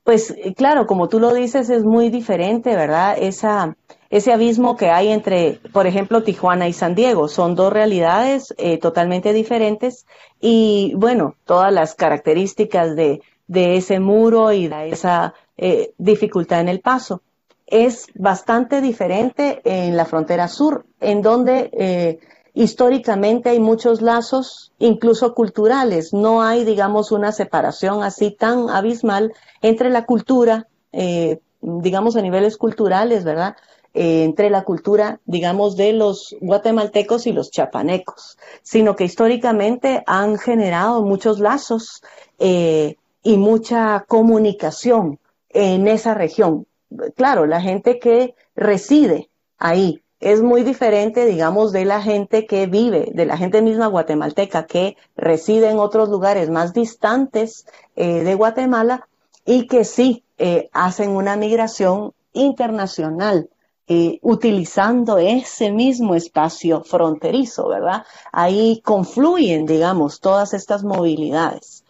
Pues 0.08 0.30
eh, 0.30 0.54
claro, 0.54 0.86
como 0.86 1.10
tú 1.10 1.20
lo 1.20 1.34
dices, 1.34 1.68
es 1.68 1.84
muy 1.84 2.08
diferente, 2.08 2.74
¿verdad? 2.74 3.18
Esa, 3.20 3.76
ese 4.08 4.32
abismo 4.32 4.74
que 4.74 4.88
hay 4.88 5.08
entre, 5.08 5.60
por 5.70 5.86
ejemplo, 5.86 6.22
Tijuana 6.22 6.66
y 6.66 6.72
San 6.72 6.94
Diego. 6.94 7.28
Son 7.28 7.54
dos 7.54 7.70
realidades 7.70 8.54
eh, 8.56 8.78
totalmente 8.78 9.34
diferentes 9.34 10.06
y, 10.40 10.94
bueno, 10.96 11.34
todas 11.44 11.70
las 11.74 11.94
características 11.94 12.96
de, 12.96 13.20
de 13.48 13.76
ese 13.76 14.00
muro 14.00 14.50
y 14.50 14.66
de 14.66 14.88
esa 14.88 15.34
eh, 15.58 15.92
dificultad 15.98 16.62
en 16.62 16.70
el 16.70 16.80
paso. 16.80 17.20
Es 17.66 18.06
bastante 18.14 18.80
diferente 18.80 19.60
en 19.62 19.94
la 19.94 20.06
frontera 20.06 20.48
sur, 20.48 20.86
en 21.00 21.20
donde 21.20 22.18
históricamente 22.58 23.50
hay 23.50 23.60
muchos 23.60 24.02
lazos, 24.02 24.72
incluso 24.80 25.32
culturales. 25.32 26.12
No 26.12 26.42
hay, 26.42 26.64
digamos, 26.64 27.12
una 27.12 27.30
separación 27.30 28.02
así 28.02 28.32
tan 28.32 28.68
abismal 28.68 29.32
entre 29.62 29.90
la 29.90 30.04
cultura, 30.04 30.66
eh, 30.90 31.38
digamos, 31.60 32.16
a 32.16 32.20
niveles 32.20 32.56
culturales, 32.56 33.22
¿verdad? 33.22 33.54
Eh, 33.94 34.24
entre 34.24 34.50
la 34.50 34.64
cultura, 34.64 35.20
digamos, 35.24 35.76
de 35.76 35.92
los 35.92 36.34
guatemaltecos 36.40 37.28
y 37.28 37.32
los 37.32 37.52
chapanecos, 37.52 38.36
sino 38.62 38.96
que 38.96 39.04
históricamente 39.04 40.02
han 40.06 40.36
generado 40.36 41.02
muchos 41.02 41.38
lazos 41.38 42.02
eh, 42.40 42.96
y 43.22 43.36
mucha 43.36 44.04
comunicación 44.08 45.20
en 45.50 45.86
esa 45.86 46.14
región. 46.14 46.66
Claro, 47.14 47.46
la 47.46 47.60
gente 47.60 48.00
que 48.00 48.34
reside 48.56 49.30
ahí, 49.58 50.02
es 50.20 50.42
muy 50.42 50.62
diferente, 50.64 51.26
digamos, 51.26 51.72
de 51.72 51.84
la 51.84 52.02
gente 52.02 52.46
que 52.46 52.66
vive, 52.66 53.10
de 53.14 53.26
la 53.26 53.36
gente 53.36 53.62
misma 53.62 53.86
guatemalteca 53.86 54.66
que 54.66 54.96
reside 55.16 55.70
en 55.70 55.78
otros 55.78 56.08
lugares 56.08 56.50
más 56.50 56.72
distantes 56.72 57.66
eh, 57.94 58.24
de 58.24 58.34
Guatemala 58.34 59.08
y 59.44 59.66
que 59.66 59.84
sí 59.84 60.24
eh, 60.38 60.68
hacen 60.72 61.10
una 61.10 61.36
migración 61.36 62.12
internacional. 62.32 63.48
Eh, 63.90 64.18
utilizando 64.20 65.16
ese 65.16 65.72
mismo 65.72 66.14
espacio 66.14 66.84
fronterizo, 66.84 67.68
¿verdad? 67.68 68.04
Ahí 68.32 68.82
confluyen, 68.84 69.64
digamos, 69.64 70.20
todas 70.20 70.52
estas 70.52 70.84
movilidades. 70.84 71.84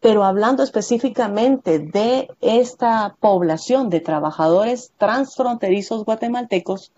Pero 0.00 0.24
hablando 0.24 0.62
específicamente 0.62 1.78
de 1.78 2.30
esta 2.40 3.16
población 3.20 3.90
de 3.90 4.00
trabajadores 4.00 4.92
transfronterizos 4.96 6.06
guatemaltecos, 6.06 6.90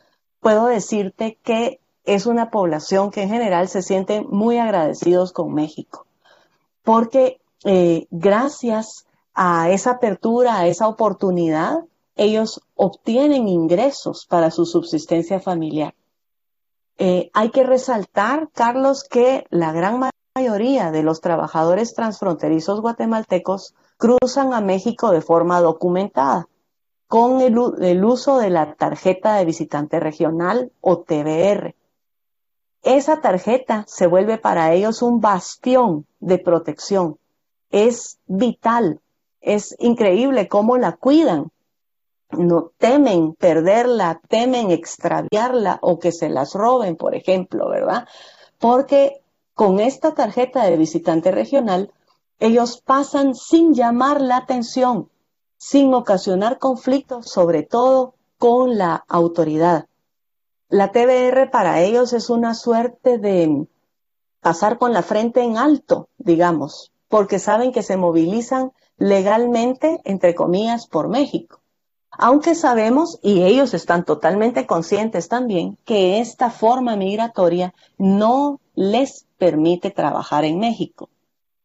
puedo 0.45 0.67
decirte 0.67 1.39
que 1.43 1.81
es 2.05 2.27
una 2.27 2.51
población 2.51 3.11
que 3.11 3.23
en 3.23 3.31
general 3.31 3.67
se 3.67 3.81
siente 3.81 4.21
muy 4.21 4.59
agradecidos 4.59 5.33
con 5.33 5.55
México, 5.55 6.07
porque 6.83 7.41
eh, 7.65 8.07
gracias 8.11 9.07
a 9.33 9.71
esa 9.71 9.93
apertura, 9.93 10.59
a 10.59 10.67
esa 10.67 10.87
oportunidad, 10.87 11.79
ellos 12.15 12.61
obtienen 12.75 13.49
ingresos 13.49 14.27
para 14.27 14.51
su 14.51 14.67
subsistencia 14.67 15.41
familiar. 15.41 15.95
Eh, 16.99 17.31
hay 17.33 17.49
que 17.49 17.65
resaltar, 17.65 18.51
Carlos, 18.53 19.03
que 19.03 19.47
la 19.49 19.73
gran 19.73 20.11
mayoría 20.37 20.91
de 20.91 21.03
los 21.03 21.23
trabajadores 21.23 21.95
transfronterizos 21.95 22.83
guatemaltecos 22.83 23.75
cruzan 23.97 24.53
a 24.53 24.61
México 24.61 25.11
de 25.11 25.23
forma 25.23 25.63
documentada 25.63 26.49
con 27.15 27.41
el, 27.43 28.05
uso 28.05 28.39
de 28.39 28.51
la 28.51 28.75
tarjeta 28.75 29.37
de 29.37 29.45
visitante 29.45 30.01
regional 30.01 30.73
o 30.81 30.99
TBR. 31.03 31.77
Esa 32.83 33.21
tarjeta 33.21 33.85
se 33.87 34.09
vuelve 34.09 34.37
para 34.37 34.73
ellos 34.73 35.01
un 35.01 35.21
bastión 35.21 36.07
de 36.19 36.39
protección. 36.39 37.17
Es 37.71 38.19
vital. 38.27 39.01
Es 39.41 39.77
increíble 39.79 40.49
cómo 40.49 40.77
la 40.77 40.97
cuidan. 40.97 41.53
No 42.31 42.73
temen 42.79 43.35
perderla, 43.35 44.21
temen 44.29 44.73
extraviarla 44.73 45.79
o 45.83 46.01
que 46.01 46.11
se 46.11 46.29
las 46.29 46.53
roben, 46.55 46.97
por 46.97 47.15
ejemplo, 47.15 47.69
¿verdad? 47.69 48.09
Porque 48.59 49.23
con 49.55 49.79
esta 49.79 50.15
tarjeta 50.15 50.65
de 50.65 50.77
visitante 50.77 51.31
regional, 51.31 51.93
ellos 52.41 52.83
pasan 52.85 53.37
sin 53.37 53.73
llamar 53.73 54.21
la 54.21 54.39
atención 54.39 55.11
sin 55.67 55.95
ocasionar 55.95 56.59
conflictos, 56.59 57.31
sobre 57.31 57.63
todo 57.63 58.17
con 58.37 58.77
la 58.77 59.03
autoridad. 59.09 59.87
La 60.69 60.93
TBR 60.93 61.51
para 61.51 61.81
ellos 61.81 62.13
es 62.13 62.29
una 62.29 62.53
suerte 62.53 63.17
de 63.17 63.67
pasar 64.43 64.77
con 64.77 64.93
la 64.93 65.01
frente 65.01 65.41
en 65.41 65.57
alto, 65.57 66.11
digamos, 66.19 66.93
porque 67.09 67.39
saben 67.39 67.73
que 67.73 67.83
se 67.83 67.97
movilizan 67.97 68.73
legalmente, 68.99 70.03
entre 70.05 70.35
comillas, 70.35 70.87
por 70.87 71.09
México. 71.09 71.63
Aunque 72.11 72.55
sabemos, 72.55 73.19
y 73.23 73.43
ellos 73.43 73.73
están 73.73 74.05
totalmente 74.05 74.67
conscientes 74.67 75.29
también, 75.29 75.79
que 75.87 76.21
esta 76.21 76.51
forma 76.51 76.95
migratoria 76.95 77.73
no 77.97 78.61
les 78.75 79.27
permite 79.39 79.91
trabajar 79.91 80.45
en 80.45 80.59
México. 80.59 81.09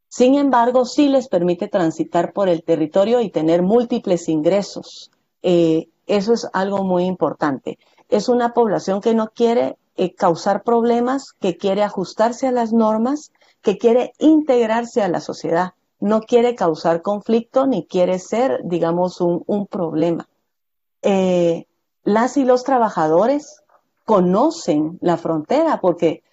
Sin 0.09 0.35
embargo, 0.35 0.85
sí 0.85 1.07
les 1.07 1.27
permite 1.27 1.67
transitar 1.67 2.33
por 2.33 2.49
el 2.49 2.63
territorio 2.63 3.21
y 3.21 3.29
tener 3.29 3.61
múltiples 3.61 4.27
ingresos. 4.27 5.11
Eh, 5.43 5.87
eso 6.07 6.33
es 6.33 6.47
algo 6.51 6.83
muy 6.83 7.05
importante. 7.05 7.77
Es 8.09 8.27
una 8.27 8.53
población 8.55 9.01
que 9.01 9.13
no 9.13 9.29
quiere 9.29 9.77
eh, 9.95 10.15
causar 10.15 10.63
problemas, 10.63 11.33
que 11.33 11.57
quiere 11.57 11.83
ajustarse 11.83 12.47
a 12.47 12.51
las 12.51 12.73
normas, 12.73 13.31
que 13.61 13.77
quiere 13.77 14.13
integrarse 14.17 15.03
a 15.03 15.09
la 15.09 15.21
sociedad. 15.21 15.73
No 15.99 16.21
quiere 16.21 16.55
causar 16.55 17.03
conflicto 17.03 17.67
ni 17.67 17.85
quiere 17.85 18.17
ser, 18.17 18.61
digamos, 18.63 19.21
un, 19.21 19.67
problema. 19.67 20.27
Eh, 21.03 21.67
las 22.03 22.35
y 22.37 22.45
los 22.45 22.63
trabajadores 22.63 23.61
conocen 24.05 24.97
la 25.01 25.17
frontera 25.17 25.79
porque 25.81 26.23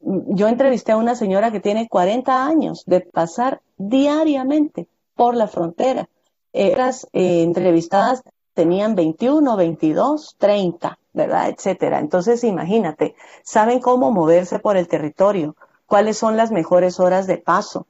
yo 0.00 0.48
entrevisté 0.48 0.92
a 0.92 0.96
una 0.96 1.14
señora 1.14 1.52
que 1.52 1.60
tiene 1.60 1.88
40 1.88 2.46
años 2.46 2.84
de 2.86 3.00
pasar 3.00 3.60
diariamente 3.76 4.88
por 5.14 5.36
la 5.36 5.48
frontera. 5.48 6.08
Las 6.52 7.06
eh, 7.12 7.42
entrevistadas 7.42 8.22
tenían 8.54 8.94
21, 8.94 9.56
22, 9.56 10.36
30, 10.38 10.98
¿verdad? 11.12 11.48
Etcétera. 11.48 11.98
Entonces, 11.98 12.44
imagínate, 12.44 13.14
saben 13.42 13.80
cómo 13.80 14.10
moverse 14.10 14.58
por 14.58 14.76
el 14.76 14.88
territorio, 14.88 15.56
cuáles 15.86 16.18
son 16.18 16.36
las 16.36 16.50
mejores 16.50 17.00
horas 17.00 17.26
de 17.26 17.38
paso. 17.38 17.86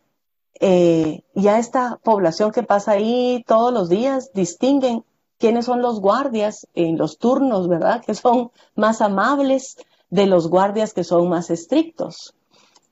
Eh, 0.61 1.23
ya 1.35 1.59
esta 1.59 1.99
población 2.03 2.53
que 2.53 2.63
pasa 2.63 2.93
ahí 2.93 3.43
todos 3.47 3.73
los 3.73 3.89
días 3.89 4.31
distinguen 4.35 5.05
quiénes 5.39 5.65
son 5.65 5.81
los 5.81 6.01
guardias 6.01 6.69
en 6.75 6.99
los 6.99 7.19
turnos, 7.19 7.67
¿verdad? 7.67 8.03
Que 8.05 8.15
son 8.15 8.51
más 8.75 9.01
amables, 9.01 9.79
de 10.11 10.27
los 10.27 10.49
guardias 10.49 10.93
que 10.93 11.05
son 11.05 11.29
más 11.29 11.51
estrictos. 11.51 12.35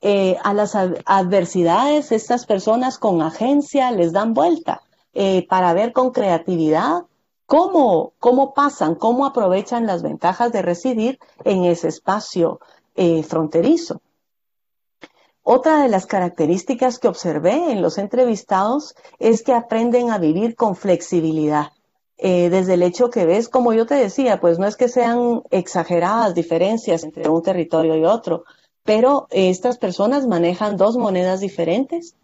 Eh, 0.01 0.37
a 0.43 0.53
las 0.53 0.75
adversidades, 0.75 2.13
estas 2.13 2.45
personas 2.45 2.97
con 2.97 3.21
agencia 3.21 3.91
les 3.91 4.13
dan 4.13 4.33
vuelta 4.33 4.81
eh, 5.13 5.45
para 5.47 5.73
ver 5.73 5.91
con 5.91 6.11
creatividad 6.11 7.03
cómo, 7.45 8.13
cómo 8.19 8.53
pasan, 8.53 8.95
cómo 8.95 9.25
aprovechan 9.25 9.85
las 9.85 10.01
ventajas 10.01 10.53
de 10.53 10.61
residir 10.61 11.19
en 11.43 11.65
ese 11.65 11.89
espacio 11.89 12.59
eh, 12.95 13.23
fronterizo. 13.23 14.01
otra 15.43 15.81
de 15.81 15.89
las 15.89 16.05
características 16.05 16.99
que 16.99 17.07
observé 17.07 17.71
en 17.71 17.81
los 17.81 17.97
entrevistados 17.97 18.95
es 19.17 19.41
que 19.41 19.53
aprenden 19.53 20.11
a 20.11 20.19
vivir 20.19 20.55
con 20.55 20.75
flexibilidad. 20.75 21.71
Eh, 22.21 22.49
desde 22.49 22.73
el 22.73 22.83
hecho 22.83 23.09
que 23.09 23.25
ves, 23.25 23.47
como 23.47 23.73
yo 23.73 23.85
te 23.85 23.95
decía, 23.95 24.41
pues 24.41 24.59
no 24.59 24.67
es 24.67 24.75
que 24.75 24.89
sean 24.89 25.41
exageradas 25.51 26.35
diferencias 26.35 27.03
entre 27.03 27.29
un 27.29 27.41
territorio 27.41 27.95
y 27.95 28.03
otro, 28.03 28.43
pero 28.83 29.27
estas 29.31 29.77
personas 29.77 30.27
manejan 30.27 30.75
dos 30.75 30.97
monedas 30.97 31.39
diferentes, 31.39 32.15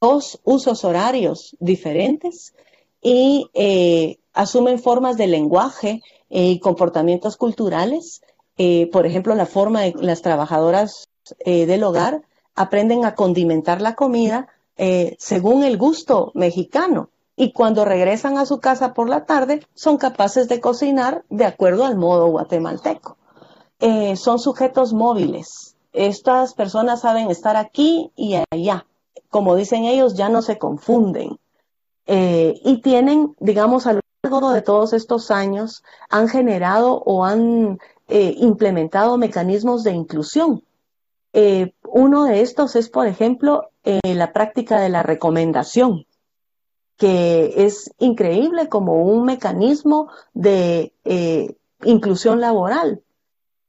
dos 0.00 0.40
usos 0.42 0.84
horarios 0.84 1.56
diferentes 1.60 2.54
y 3.00 3.48
eh, 3.54 4.18
asumen 4.32 4.80
formas 4.80 5.16
de 5.16 5.28
lenguaje 5.28 6.02
y 6.28 6.58
comportamientos 6.58 7.36
culturales. 7.36 8.22
Eh, 8.58 8.88
por 8.92 9.06
ejemplo, 9.06 9.36
la 9.36 9.46
forma 9.46 9.82
de 9.82 9.94
las 10.00 10.20
trabajadoras 10.20 11.08
del 11.44 11.82
hogar 11.84 12.22
aprenden 12.54 13.04
a 13.04 13.14
condimentar 13.14 13.80
la 13.80 13.94
comida 13.94 14.48
eh, 14.76 15.16
según 15.18 15.64
el 15.64 15.76
gusto 15.76 16.32
mexicano. 16.34 17.10
Y 17.36 17.52
cuando 17.52 17.84
regresan 17.84 18.38
a 18.38 18.46
su 18.46 18.60
casa 18.60 18.94
por 18.94 19.08
la 19.08 19.24
tarde, 19.24 19.66
son 19.74 19.96
capaces 19.96 20.48
de 20.48 20.60
cocinar 20.60 21.24
de 21.30 21.44
acuerdo 21.44 21.84
al 21.84 21.96
modo 21.96 22.28
guatemalteco. 22.28 23.16
Eh, 23.80 24.16
son 24.16 24.38
sujetos 24.38 24.92
móviles. 24.92 25.76
Estas 25.92 26.54
personas 26.54 27.00
saben 27.00 27.30
estar 27.30 27.56
aquí 27.56 28.12
y 28.16 28.36
allá. 28.50 28.86
Como 29.30 29.56
dicen 29.56 29.84
ellos, 29.84 30.14
ya 30.14 30.28
no 30.28 30.42
se 30.42 30.58
confunden. 30.58 31.38
Eh, 32.06 32.54
y 32.64 32.82
tienen, 32.82 33.34
digamos, 33.40 33.86
a 33.86 33.94
lo 33.94 34.00
largo 34.22 34.52
de 34.52 34.62
todos 34.62 34.92
estos 34.92 35.30
años, 35.30 35.82
han 36.10 36.28
generado 36.28 37.02
o 37.04 37.24
han 37.24 37.78
implementado 38.06 39.16
mecanismos 39.16 39.82
de 39.82 39.92
inclusión 39.92 40.62
eh, 41.36 41.74
uno 41.82 42.24
de 42.24 42.42
estos 42.42 42.76
es, 42.76 42.88
por 42.88 43.08
ejemplo, 43.08 43.70
eh, 43.82 44.14
la 44.14 44.32
práctica 44.32 44.80
de 44.80 44.88
la 44.88 45.02
recomendación, 45.02 46.06
que 46.96 47.64
es 47.64 47.92
increíble 47.98 48.68
como 48.68 49.02
un 49.02 49.24
mecanismo 49.24 50.08
de 50.32 50.92
eh, 51.04 51.56
inclusión 51.82 52.40
laboral. 52.40 53.02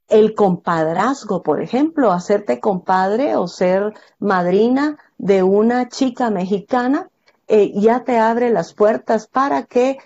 El 0.08 0.34
compadrazgo, 0.34 1.42
por 1.42 1.60
ejemplo, 1.60 2.12
hacerte 2.12 2.60
compadre 2.60 3.36
o 3.36 3.48
ser 3.48 3.92
madrina 4.18 4.98
de 5.18 5.42
una 5.42 5.88
chica 5.88 6.30
mexicana, 6.30 7.10
ya 7.48 8.02
te 8.02 8.18
abre 8.18 8.50
las 8.50 8.74
puertas 8.74 9.28
para 9.28 9.64
que 9.64 9.98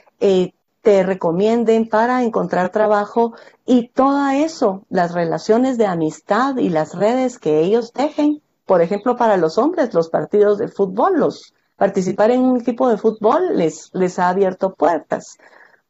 te 0.83 1.03
recomienden 1.03 1.89
para 1.89 2.23
encontrar 2.23 2.71
trabajo 2.71 3.35
y 3.67 3.89
todo 3.89 4.29
eso, 4.29 4.85
las 4.89 5.13
relaciones 5.13 5.77
de 5.79 5.87
amistad 5.87 6.57
y 6.57 6.71
las 6.71 6.95
redes 6.95 7.39
que 7.39 7.61
ellos 7.61 7.93
dejen, 7.93 8.43
por 8.67 8.83
ejemplo, 8.83 9.17
para 9.17 9.37
los 9.37 9.59
hombres, 9.59 9.93
los 9.95 10.09
partidos 10.09 10.59
de 10.59 10.69
fútbol, 10.69 11.19
los 11.19 11.55
participar 11.81 12.31
en 12.31 12.43
un 12.43 12.61
equipo 12.61 12.91
de 12.91 12.99
fútbol 12.99 13.57
les, 13.57 13.89
les 13.95 14.19
ha 14.19 14.29
abierto 14.29 14.75
puertas. 14.75 15.39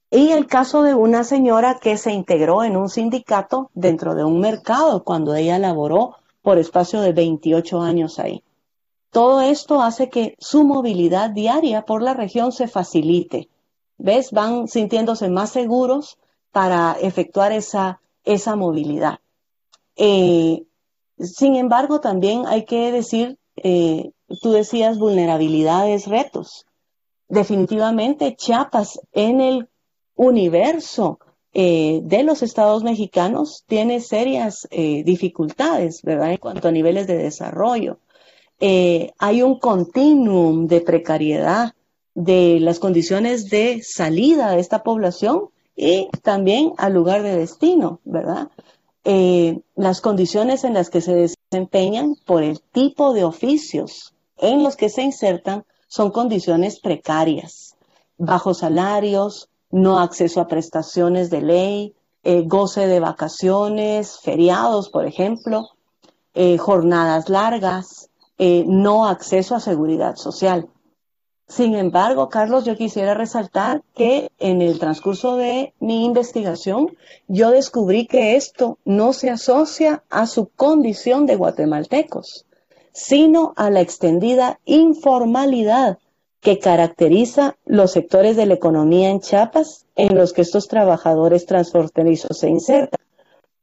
Y 0.08 0.30
el 0.30 0.46
caso 0.46 0.84
de 0.84 0.94
una 0.94 1.24
señora 1.24 1.80
que 1.82 1.96
se 1.96 2.12
integró 2.12 2.62
en 2.62 2.76
un 2.76 2.88
sindicato 2.88 3.70
dentro 3.74 4.14
de 4.14 4.22
un 4.22 4.38
mercado 4.38 5.02
cuando 5.02 5.34
ella 5.34 5.58
laboró 5.58 6.14
por 6.42 6.58
espacio 6.58 7.00
de 7.00 7.12
28 7.12 7.80
años 7.80 8.20
ahí. 8.20 8.44
Todo 9.10 9.40
esto 9.40 9.82
hace 9.82 10.08
que 10.08 10.36
su 10.38 10.64
movilidad 10.64 11.30
diaria 11.30 11.82
por 11.82 12.02
la 12.02 12.14
región 12.14 12.52
se 12.52 12.68
facilite 12.68 13.48
¿ves? 13.98 14.30
Van 14.30 14.68
sintiéndose 14.68 15.28
más 15.28 15.50
seguros 15.50 16.18
para 16.52 16.96
efectuar 17.00 17.50
esa, 17.50 18.00
esa 18.24 18.54
movilidad. 18.54 19.18
Eh, 19.96 20.62
sin 21.18 21.56
embargo, 21.56 21.98
también 21.98 22.46
hay 22.46 22.64
que 22.64 22.92
decir, 22.92 23.38
eh, 23.56 24.12
tú 24.40 24.52
decías 24.52 24.98
vulnerabilidades, 24.98 26.06
retos. 26.06 26.66
Definitivamente, 27.28 28.36
Chiapas 28.36 29.00
en 29.12 29.40
el 29.40 29.68
universo 30.14 31.18
eh, 31.52 32.00
de 32.02 32.22
los 32.22 32.42
estados 32.42 32.84
mexicanos 32.84 33.64
tiene 33.66 34.00
serias 34.00 34.68
dificultades, 34.70 36.02
¿verdad? 36.02 36.32
En 36.32 36.38
cuanto 36.38 36.68
a 36.68 36.72
niveles 36.72 37.06
de 37.06 37.16
desarrollo. 37.16 37.98
hay 38.60 39.42
un 39.42 39.58
continuum 39.58 40.66
de 40.66 40.80
precariedad 40.80 41.74
de 42.14 42.58
las 42.60 42.78
condiciones 42.78 43.48
de 43.48 43.82
salida 43.82 44.50
de 44.50 44.60
esta 44.60 44.82
población 44.82 45.50
y 45.76 46.08
también 46.22 46.72
al 46.76 46.92
lugar 46.92 47.22
de 47.22 47.36
destino, 47.36 48.00
¿verdad? 48.04 48.48
Eh, 49.04 49.60
las 49.76 50.00
condiciones 50.02 50.64
en 50.64 50.74
las 50.74 50.90
que 50.90 51.00
se 51.00 51.14
desempeñan 51.50 52.16
por 52.26 52.42
el 52.42 52.60
tipo 52.60 53.14
de 53.14 53.24
oficios 53.24 54.14
en 54.40 54.62
los 54.62 54.76
que 54.76 54.88
se 54.88 55.02
insertan 55.02 55.64
son 55.88 56.10
condiciones 56.10 56.80
precarias, 56.80 57.76
bajos 58.18 58.58
salarios, 58.58 59.48
no 59.70 60.00
acceso 60.00 60.40
a 60.40 60.48
prestaciones 60.48 61.30
de 61.30 61.42
ley, 61.42 61.94
eh, 62.22 62.42
goce 62.46 62.86
de 62.86 63.00
vacaciones, 63.00 64.18
feriados, 64.20 64.88
por 64.88 65.06
ejemplo, 65.06 65.68
eh, 66.34 66.58
jornadas 66.58 67.28
largas, 67.28 68.08
no 68.66 69.06
acceso 69.06 69.54
a 69.54 69.60
seguridad 69.60 70.16
social. 70.16 70.70
Sin 71.50 71.74
embargo, 71.74 72.28
Carlos, 72.28 72.64
yo 72.64 72.76
quisiera 72.76 73.12
resaltar 73.12 73.82
que 73.96 74.30
en 74.38 74.62
el 74.62 74.78
transcurso 74.78 75.34
de 75.34 75.74
mi 75.80 76.04
investigación 76.04 76.96
yo 77.26 77.50
descubrí 77.50 78.06
que 78.06 78.36
esto 78.36 78.78
no 78.84 79.12
se 79.12 79.30
asocia 79.30 80.04
a 80.10 80.28
su 80.28 80.46
condición 80.46 81.26
de 81.26 81.34
guatemaltecos, 81.34 82.46
sino 82.92 83.52
a 83.56 83.70
la 83.70 83.80
extendida 83.80 84.58
informalidad 84.64 85.98
que 86.40 86.58
caracteriza 86.58 87.56
los 87.66 87.92
sectores 87.92 88.36
de 88.36 88.46
la 88.46 88.54
economía 88.54 89.10
en 89.10 89.20
Chiapas 89.20 89.86
en 89.94 90.16
los 90.16 90.32
que 90.32 90.42
estos 90.42 90.68
trabajadores 90.68 91.46
transfronterizos 91.46 92.38
se 92.38 92.48
insertan, 92.48 93.00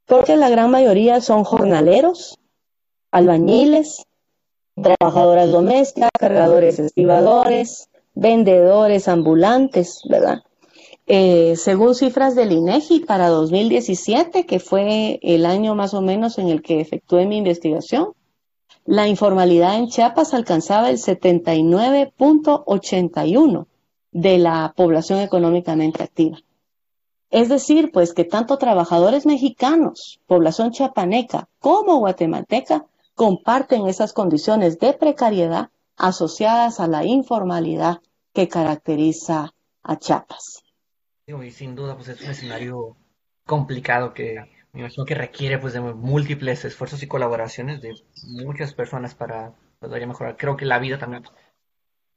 porque 0.06 0.38
la 0.38 0.50
gran 0.50 0.70
mayoría 0.70 1.22
son 1.22 1.44
jornaleros, 1.44 2.38
albañiles, 3.12 4.06
trabajadoras 4.82 5.52
domésticas, 5.52 6.12
cargadores 6.20 6.78
estibadores, 6.78 7.90
vendedores 8.14 9.08
ambulantes, 9.08 10.02
¿verdad? 10.08 10.44
Eh, 11.08 11.56
según 11.56 11.96
cifras 11.96 12.36
del 12.36 12.52
INEGI 12.52 13.00
para 13.02 13.30
2017, 13.30 14.46
que 14.46 14.60
fue 14.60 15.20
el 15.24 15.46
año 15.46 15.74
más 15.74 15.94
o 15.94 16.02
menos 16.02 16.38
en 16.38 16.50
el 16.50 16.62
que 16.62 16.82
efectué 16.82 17.26
mi 17.26 17.38
investigación, 17.38 18.14
la 18.88 19.08
informalidad 19.08 19.76
en 19.76 19.90
Chiapas 19.90 20.34
alcanzaba 20.34 20.90
el 20.90 20.98
79.81 20.98 23.68
de 24.12 24.38
la 24.38 24.74
población 24.78 25.20
económicamente 25.20 26.04
activa. 26.04 26.38
Es 27.30 27.50
decir, 27.50 27.92
pues 27.92 28.14
que 28.14 28.24
tanto 28.24 28.58
trabajadores 28.58 29.26
mexicanos, 29.26 30.22
población 30.26 30.72
chiapaneca, 30.72 31.50
como 31.60 31.98
guatemalteca 31.98 32.86
comparten 33.14 33.88
esas 33.88 34.14
condiciones 34.14 34.80
de 34.80 34.94
precariedad 34.94 35.70
asociadas 35.98 36.80
a 36.80 36.88
la 36.88 37.04
informalidad 37.04 37.98
que 38.34 38.48
caracteriza 38.48 39.54
a 39.84 39.98
Chiapas. 39.98 40.64
Y 41.26 41.52
sin 41.52 41.76
duda, 41.76 41.96
pues 41.96 42.08
es 42.08 42.22
un 42.22 42.30
escenario 42.30 42.96
complicado 43.46 44.14
que 44.14 44.38
imagino 44.82 45.06
que 45.06 45.16
requiere 45.16 45.58
pues 45.58 45.74
de 45.74 45.82
múltiples 45.82 46.66
esfuerzos 46.66 47.02
y 47.04 47.08
colaboraciones 47.08 47.82
de 47.82 47.96
muchas 48.24 48.74
personas 48.74 49.16
para 49.16 49.54
poder 49.80 50.06
mejorar. 50.08 50.38
Creo 50.38 50.58
que 50.58 50.66
la 50.66 50.80
vida 50.80 50.98
también, 50.98 51.24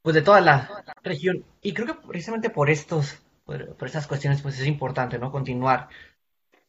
pues 0.03 0.15
de 0.15 0.23
toda 0.23 0.41
la 0.41 0.85
región. 1.03 1.45
Y 1.63 1.75
creo 1.75 1.87
que 1.87 2.09
precisamente 2.09 2.51
por 2.51 2.71
estos, 2.71 3.23
por 3.45 3.87
estas 3.87 4.07
cuestiones, 4.07 4.43
pues 4.43 4.59
es 4.59 4.67
importante, 4.67 5.19
¿no? 5.19 5.31
Continuar 5.31 5.89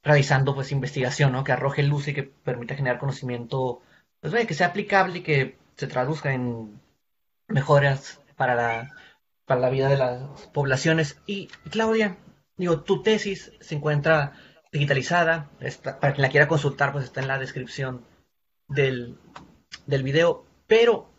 realizando 0.04 0.56
pues 0.56 0.72
investigación, 0.72 1.32
¿no? 1.32 1.44
Que 1.44 1.52
arroje 1.52 1.84
luz 1.84 2.08
y 2.08 2.14
que 2.14 2.24
permita 2.24 2.76
generar 2.76 3.00
conocimiento 3.00 3.82
pues 4.20 4.34
que 4.46 4.54
sea 4.54 4.68
aplicable 4.68 5.20
y 5.20 5.24
que 5.24 5.58
se 5.76 5.88
traduzca 5.88 6.34
en 6.34 6.80
mejoras 7.48 8.22
para 8.36 8.56
la, 8.56 8.96
para 9.46 9.62
la 9.62 9.70
vida 9.70 9.90
de 9.90 9.98
las 9.98 10.48
poblaciones. 10.54 11.20
Y 11.26 11.48
Claudia, 11.70 12.18
digo, 12.56 12.82
tu 12.82 13.02
tesis 13.02 13.52
se 13.60 13.76
encuentra 13.76 14.34
digitalizada, 14.72 15.50
para 16.00 16.14
quien 16.14 16.22
la 16.22 16.30
quiera 16.30 16.48
consultar, 16.48 16.92
pues 16.92 17.06
está 17.06 17.22
en 17.22 17.28
la 17.28 17.40
descripción 17.40 18.06
del, 18.68 19.18
del 19.86 20.04
video, 20.04 20.46
pero 20.68 21.12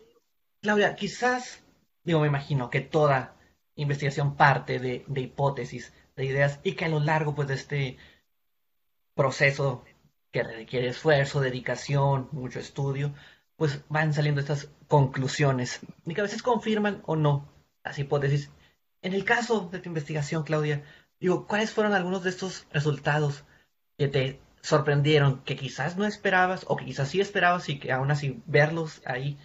Claudia, 0.61 0.95
quizás, 0.95 1.63
digo, 2.03 2.19
me 2.19 2.27
imagino 2.27 2.69
que 2.69 2.81
toda 2.81 3.35
investigación 3.75 4.35
parte 4.35 4.79
de, 4.79 5.03
de 5.07 5.21
hipótesis, 5.21 5.93
de 6.15 6.25
ideas, 6.25 6.59
y 6.63 6.73
que 6.73 6.85
a 6.85 6.89
lo 6.89 6.99
largo 6.99 7.35
pues, 7.35 7.47
de 7.47 7.55
este 7.55 7.97
proceso 9.13 9.83
que 10.31 10.43
requiere 10.43 10.87
esfuerzo, 10.87 11.41
dedicación, 11.41 12.29
mucho 12.31 12.59
estudio, 12.59 13.13
pues 13.55 13.81
van 13.89 14.13
saliendo 14.13 14.41
estas 14.41 14.69
conclusiones 14.87 15.79
y 16.05 16.13
que 16.13 16.21
a 16.21 16.23
veces 16.23 16.41
confirman 16.41 17.01
o 17.05 17.15
no 17.15 17.47
las 17.83 17.99
hipótesis. 17.99 18.49
En 19.01 19.13
el 19.13 19.25
caso 19.25 19.69
de 19.71 19.79
tu 19.79 19.89
investigación, 19.89 20.43
Claudia, 20.43 20.83
digo, 21.23 21.47
¿cuáles 21.47 21.71
fueron 21.71 21.93
algunos 21.93 22.21
de 22.23 22.31
estos 22.31 22.67
resultados 22.73 23.45
que 23.97 24.09
te 24.09 24.41
sorprendieron, 24.61 25.41
que 25.45 25.55
quizás 25.55 25.95
no 25.95 26.05
esperabas 26.05 26.65
o 26.67 26.75
que 26.75 26.83
quizás 26.83 27.07
sí 27.07 27.21
esperabas 27.21 27.69
y 27.69 27.79
que 27.79 27.93
aún 27.93 28.11
así 28.11 28.43
verlos 28.45 29.01
ahí 29.05 29.37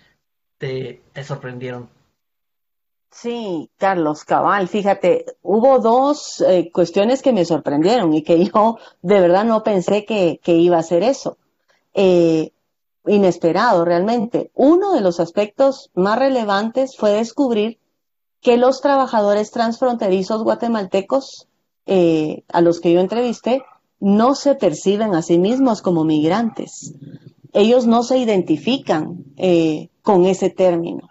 te, 0.59 1.01
sorprendieron? 1.23 1.89
Sí, 3.13 3.71
Carlos 3.77 4.25
Cabal, 4.25 4.67
fíjate, 4.67 5.25
hubo 5.43 5.79
dos 5.79 6.41
eh, 6.41 6.69
cuestiones 6.73 7.23
que 7.23 7.33
me 7.33 7.45
sorprendieron 7.45 8.13
y 8.13 8.25
que 8.25 8.45
yo 8.53 8.79
de 9.03 9.21
verdad 9.21 9.45
no 9.45 9.63
pensé 9.63 10.05
que, 10.05 10.41
que 10.43 10.57
iba 10.57 10.79
a 10.79 10.83
ser 10.83 11.05
eso. 11.05 11.39
Eh, 11.95 12.51
inesperado 13.07 13.85
realmente. 13.85 14.51
Uno 14.55 14.95
de 14.95 15.01
los 15.01 15.21
aspectos 15.21 15.91
más 15.95 16.19
relevantes 16.19 16.97
fue 16.97 17.13
descubrir 17.13 17.79
que 18.41 18.57
los 18.57 18.81
trabajadores 18.81 19.53
transfronterizos 19.53 20.43
guatemaltecos 20.43 21.48
eh, 21.91 22.43
a 22.53 22.61
los 22.61 22.81
que 22.81 22.93
yo 22.93 23.01
entrevisté 23.01 23.63
no 23.99 24.35
se 24.35 24.55
perciben 24.55 25.15
a 25.15 25.23
sí 25.23 25.39
mismos 25.39 25.81
como 25.81 26.05
migrantes. 26.05 26.93
Ellos 27.55 27.87
no 27.87 28.03
se 28.03 28.19
identifican 28.19 29.25
eh, 29.39 29.89
con 30.03 30.27
ese 30.27 30.51
término. 30.51 31.09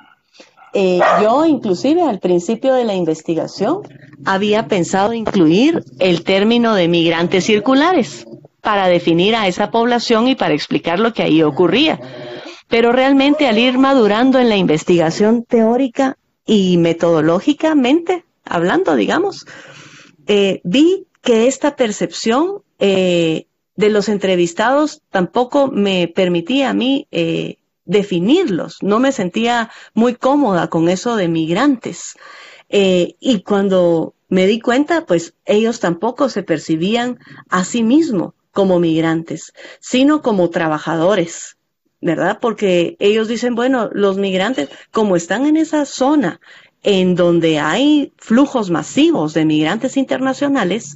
Eh, 0.73 0.99
yo 1.21 1.45
inclusive 1.47 2.03
al 2.03 2.19
principio 2.19 2.75
de 2.75 2.85
la 2.85 2.93
investigación 2.93 3.81
había 4.23 4.67
pensado 4.67 5.13
incluir 5.13 5.83
el 5.97 6.23
término 6.23 6.75
de 6.75 6.87
migrantes 6.87 7.45
circulares 7.45 8.27
para 8.61 8.87
definir 8.87 9.35
a 9.35 9.47
esa 9.47 9.71
población 9.71 10.27
y 10.27 10.35
para 10.35 10.53
explicar 10.53 10.99
lo 10.99 11.11
que 11.11 11.23
ahí 11.23 11.41
ocurría. 11.41 11.99
Pero 12.67 12.91
realmente 12.91 13.47
al 13.47 13.57
ir 13.57 13.79
madurando 13.79 14.37
en 14.37 14.49
la 14.49 14.57
investigación 14.57 15.43
teórica 15.43 16.17
y 16.45 16.77
metodológicamente, 16.77 18.25
hablando, 18.45 18.95
digamos, 18.95 19.47
eh, 20.27 20.61
vi 20.63 21.07
que 21.21 21.47
esta 21.47 21.75
percepción 21.75 22.63
eh, 22.79 23.47
de 23.75 23.89
los 23.89 24.09
entrevistados 24.09 25.01
tampoco 25.09 25.67
me 25.67 26.07
permitía 26.07 26.69
a 26.69 26.73
mí 26.73 27.07
eh, 27.11 27.57
definirlos. 27.85 28.83
No 28.83 28.99
me 28.99 29.11
sentía 29.11 29.71
muy 29.93 30.15
cómoda 30.15 30.69
con 30.69 30.89
eso 30.89 31.15
de 31.15 31.27
migrantes. 31.27 32.15
y 32.69 33.43
cuando 33.43 34.13
me 34.29 34.45
di 34.45 34.59
cuenta, 34.59 35.05
pues 35.05 35.33
ellos 35.45 35.79
tampoco 35.79 36.27
se 36.27 36.43
percibían 36.43 37.17
a 37.49 37.63
sí 37.63 37.81
mismos 37.81 38.33
como 38.51 38.79
migrantes, 38.79 39.53
sino 39.79 40.21
como 40.21 40.49
trabajadores, 40.49 41.57
¿verdad? 42.01 42.39
Porque 42.41 42.97
ellos 42.99 43.27
dicen, 43.27 43.55
bueno, 43.55 43.89
los 43.93 44.17
migrantes, 44.17 44.69
como 44.91 45.15
están 45.15 45.45
en 45.45 45.57
esa 45.57 45.85
zona 45.85 46.41
en 46.89 47.15
donde 47.15 47.59
hay 47.59 48.13
flujos 48.15 48.69
masivos 48.69 49.33
de 49.33 49.43
migrantes 49.43 49.97
internacionales, 49.97 50.95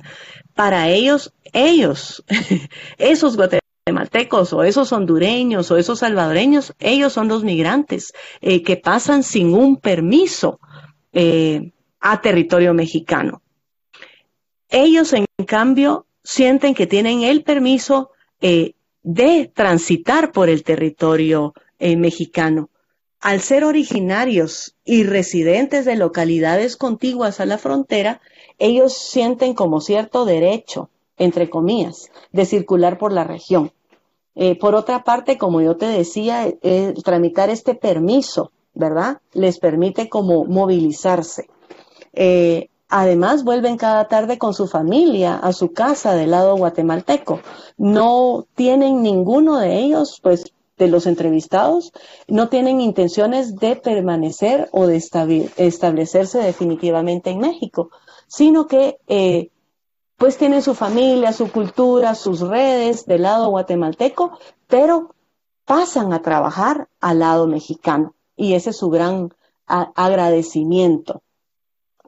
para 0.53 0.87
ellos, 0.87 1.33
ellos, 1.51 2.23
esos 2.97 3.35
guatemaltecos 3.35 4.53
o 4.53 4.63
esos 4.63 4.93
hondureños 4.93 5.69
o 5.69 5.75
esos 5.75 5.99
salvadoreños, 5.99 6.73
ellos 6.79 7.11
son 7.11 7.27
los 7.27 7.43
migrantes 7.43 8.13
eh, 8.39 8.63
que 8.63 8.77
pasan 8.77 9.21
sin 9.21 9.53
un 9.53 9.75
permiso 9.75 10.61
eh, 11.11 11.73
a 11.99 12.21
territorio 12.21 12.73
mexicano. 12.73 13.41
Ellos, 14.69 15.11
en 15.11 15.25
cambio, 15.45 16.05
sienten 16.23 16.73
que 16.73 16.87
tienen 16.87 17.23
el 17.23 17.43
permiso 17.43 18.11
eh, 18.39 18.75
de 19.03 19.51
transitar 19.53 20.31
por 20.31 20.47
el 20.47 20.63
territorio 20.63 21.53
mexicano. 21.81 22.70
Al 23.21 23.39
ser 23.39 23.63
originarios 23.63 24.75
y 24.83 25.03
residentes 25.03 25.85
de 25.85 25.95
localidades 25.95 26.75
contiguas 26.75 27.39
a 27.39 27.45
la 27.45 27.57
frontera, 27.57 28.19
ellos 28.57 28.93
sienten 28.93 29.53
como 29.53 29.79
cierto 29.79 30.25
derecho, 30.25 30.89
entre 31.17 31.49
comillas, 31.49 32.09
de 32.31 32.45
circular 32.45 32.97
por 32.97 33.13
la 33.13 33.23
región. 33.23 33.71
Eh, 34.35 34.57
por 34.57 34.75
otra 34.75 35.03
parte, 35.03 35.37
como 35.37 35.61
yo 35.61 35.77
te 35.77 35.85
decía, 35.85 36.51
tramitar 37.03 37.49
este 37.49 37.75
permiso, 37.75 38.51
¿verdad? 38.73 39.19
Les 39.33 39.59
permite 39.59 40.09
como 40.09 40.45
movilizarse. 40.45 41.47
Además, 42.93 43.45
vuelven 43.45 43.77
cada 43.77 44.09
tarde 44.09 44.37
con 44.37 44.53
su 44.53 44.67
familia 44.67 45.35
a 45.37 45.53
su 45.53 45.71
casa 45.71 46.13
del 46.13 46.31
lado 46.31 46.57
guatemalteco. 46.57 47.39
No 47.77 48.45
tienen 48.55 49.01
ninguno 49.01 49.59
de 49.59 49.79
ellos, 49.79 50.19
pues, 50.21 50.51
de 50.81 50.91
los 50.91 51.05
entrevistados, 51.05 51.93
no 52.27 52.49
tienen 52.49 52.81
intenciones 52.81 53.55
de 53.57 53.75
permanecer 53.75 54.67
o 54.71 54.87
de 54.87 54.95
establecerse 55.57 56.39
definitivamente 56.39 57.29
en 57.29 57.37
México, 57.37 57.91
sino 58.27 58.65
que, 58.65 58.97
eh, 59.07 59.51
pues, 60.17 60.37
tienen 60.37 60.63
su 60.63 60.73
familia, 60.73 61.33
su 61.33 61.51
cultura, 61.51 62.15
sus 62.15 62.41
redes 62.41 63.05
del 63.05 63.21
lado 63.21 63.49
guatemalteco, 63.49 64.39
pero 64.67 65.13
pasan 65.65 66.13
a 66.13 66.21
trabajar 66.23 66.89
al 66.99 67.19
lado 67.19 67.45
mexicano. 67.45 68.15
Y 68.35 68.53
ese 68.53 68.71
es 68.71 68.77
su 68.77 68.89
gran 68.89 69.29
agradecimiento. 69.67 71.21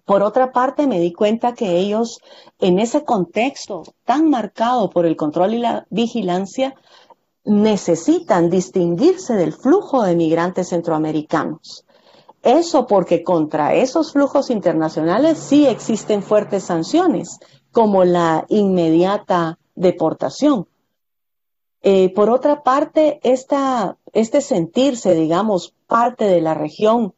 Por 0.06 0.22
otra 0.22 0.52
parte, 0.52 0.86
me 0.86 1.00
di 1.00 1.14
cuenta 1.14 1.54
que 1.54 1.78
ellos, 1.78 2.20
en 2.60 2.80
ese 2.80 3.06
contexto 3.06 3.84
tan 4.04 4.30
marcado 4.30 4.90
por 4.90 5.06
el 5.06 5.16
control 5.16 5.54
y 5.54 5.60
la 5.60 5.86
vigilancia, 5.90 6.76
necesitan 7.46 8.50
distinguirse 8.50 9.34
del 9.34 9.54
flujo 9.54 10.04
de 10.04 10.16
migrantes 10.16 10.70
centroamericanos. 10.70 11.86
Eso 12.42 12.88
porque 12.88 13.24
contra 13.24 13.74
esos 13.74 14.12
flujos 14.12 14.50
internacionales 14.50 15.38
sí 15.38 15.66
existen 15.66 16.24
fuertes 16.24 16.64
sanciones, 16.64 17.40
como 17.72 18.04
la 18.04 18.46
inmediata 18.50 19.60
deportación. 19.76 20.68
Eh, 21.82 22.10
por 22.14 22.30
otra 22.30 22.64
parte, 22.64 23.20
esta, 23.24 23.98
este 24.14 24.42
sentirse, 24.42 25.16
digamos, 25.16 25.74
parte 25.88 26.26
de 26.26 26.42
la 26.42 26.54
región 26.54 27.14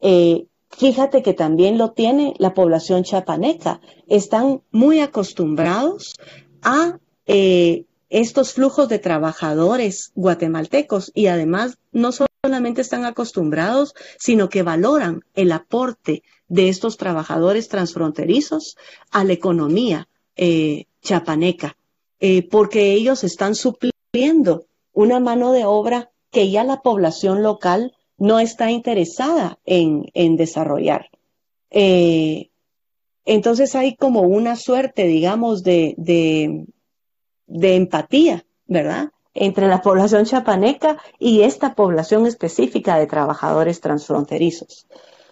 eh, 0.00 0.46
Fíjate 0.70 1.22
que 1.22 1.32
también 1.32 1.78
lo 1.78 1.92
tiene 1.92 2.34
la 2.38 2.52
población 2.52 3.02
chapaneca. 3.02 3.80
Están 4.08 4.62
muy 4.70 5.00
acostumbrados 5.00 6.14
a 6.62 6.98
eh, 7.26 7.86
estos 8.08 8.52
flujos 8.52 8.88
de 8.88 8.98
trabajadores 8.98 10.12
guatemaltecos 10.14 11.10
y 11.14 11.26
además 11.26 11.78
no 11.92 12.10
solamente 12.12 12.80
están 12.80 13.04
acostumbrados, 13.04 13.94
sino 14.18 14.48
que 14.48 14.62
valoran 14.62 15.24
el 15.34 15.52
aporte 15.52 16.22
de 16.48 16.68
estos 16.68 16.96
trabajadores 16.96 17.68
transfronterizos 17.68 18.76
a 19.10 19.24
la 19.24 19.32
economía 19.32 20.08
eh, 20.36 20.84
chapaneca, 21.02 21.76
eh, 22.20 22.46
porque 22.48 22.92
ellos 22.92 23.24
están 23.24 23.54
supliendo 23.54 24.66
una 24.92 25.20
mano 25.20 25.52
de 25.52 25.64
obra 25.64 26.10
que 26.30 26.50
ya 26.50 26.64
la 26.64 26.82
población 26.82 27.42
local 27.42 27.94
no 28.18 28.40
está 28.40 28.70
interesada 28.70 29.58
en, 29.64 30.36
desarrollar. 30.36 31.10
Eh, 31.70 32.50
entonces 33.24 33.74
hay 33.74 33.96
como 33.96 34.22
una 34.22 34.56
suerte, 34.56 35.06
digamos, 35.06 35.62
de, 35.62 36.66
empatía, 37.48 38.44
¿verdad? 38.66 39.10
Entre 39.34 39.66
la 39.66 39.82
población 39.82 40.24
chapaneca 40.24 40.98
y 41.18 41.42
esta 41.42 41.74
población 41.74 42.26
específica 42.26 42.98
de 42.98 43.06
trabajadores 43.06 43.80
transfronterizos. 43.80 44.86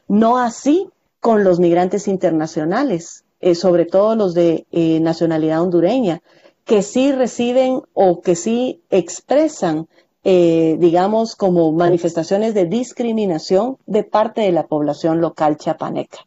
No 0.09 0.38
así 0.38 0.88
con 1.20 1.44
los 1.44 1.59
migrantes 1.59 2.07
internacionales, 2.07 3.24
eh, 3.40 3.55
sobre 3.55 3.87
todo 3.87 4.14
los 4.14 4.35
de 4.35 4.66
eh, 4.72 5.00
nacionalidad 5.00 5.62
hondureña, 5.62 6.22
que 6.64 6.83
sí 6.83 7.12
reciben 7.12 7.83
o 7.92 8.20
que 8.20 8.37
sí 8.37 8.83
expresan 8.90 9.88
eh, 10.27 10.77
digamos, 10.79 11.37
como 11.37 11.70
manifestaciones 11.72 12.55
de 12.55 12.64
discriminación 12.64 13.77
de 13.85 14.05
parte 14.05 14.40
de 14.40 14.53
la 14.53 14.66
población 14.66 15.20
local 15.20 15.59
chiapaneca. 15.59 16.27